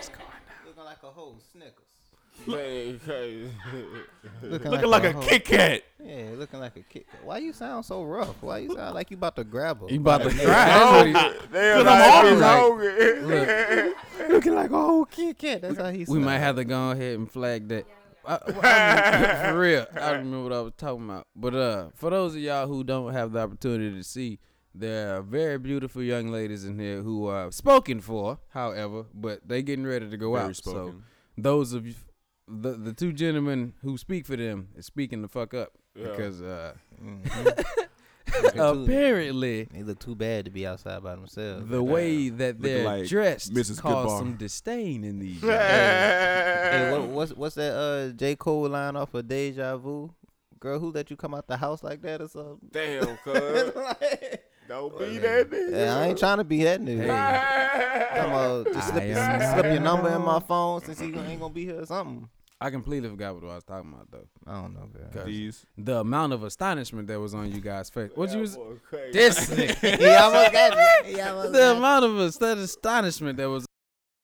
[0.66, 1.80] Looking like a whole Snickers.
[2.46, 3.50] Man, crazy.
[4.42, 5.82] Looking, Looking like a whole- Kit Kat.
[6.02, 7.04] Yeah, looking like a kid.
[7.22, 8.42] Why you sound so rough?
[8.42, 9.86] Why you sound like you about to grab her?
[9.88, 11.12] You about to Like, cry?
[11.12, 12.90] That's what Damn, I'm like, hungry.
[12.90, 14.28] he's Look, hungry.
[14.34, 15.62] looking like a whole Kit Kat.
[15.62, 15.98] That's how he.
[16.00, 16.24] we sound.
[16.24, 17.86] might have to go ahead and flag that.
[18.26, 21.26] I, I- for real, I remember what I was talking about.
[21.36, 24.38] But uh, for those of y'all who don't have the opportunity to see,
[24.74, 29.62] there are very beautiful young ladies in here who are spoken for, however, but they
[29.62, 30.56] getting ready to go Very out.
[30.56, 30.94] So
[31.38, 31.94] those of you,
[32.48, 36.08] the the two gentlemen who speak for them is speaking the fuck up Yeah.
[36.08, 37.64] because uh, Mhm.
[38.52, 41.68] Too- apparently They look too bad to be outside by themselves.
[41.68, 43.78] the way that they're like dressed Mrs.
[43.80, 44.18] caused Goodbar.
[44.18, 45.40] some disdain in these.
[45.44, 50.12] Hey, what, what's what's that uh J Cole line off of Deja Vu?
[50.58, 52.58] Girl, who let you come out the house like that or something?
[52.72, 53.72] Damn, cuz.
[54.68, 55.72] Don't be that nigga.
[55.72, 58.16] Yeah, I ain't trying to be that nigga.
[58.16, 59.14] Come on, just slip, your,
[59.52, 62.28] slip your number in my phone since he ain't gonna be here or something.
[62.60, 64.26] I completely forgot what I was talking about though.
[64.46, 65.10] I don't know, girl.
[65.12, 65.66] Cause These.
[65.76, 68.10] the amount of astonishment that was on you guys' face.
[68.14, 68.56] What you was
[68.88, 69.12] crazy.
[69.12, 69.50] this?
[69.50, 69.98] nigga.
[69.98, 71.12] he almost got me.
[71.12, 71.78] He almost the got me.
[71.78, 72.18] amount of
[72.58, 73.66] astonishment that was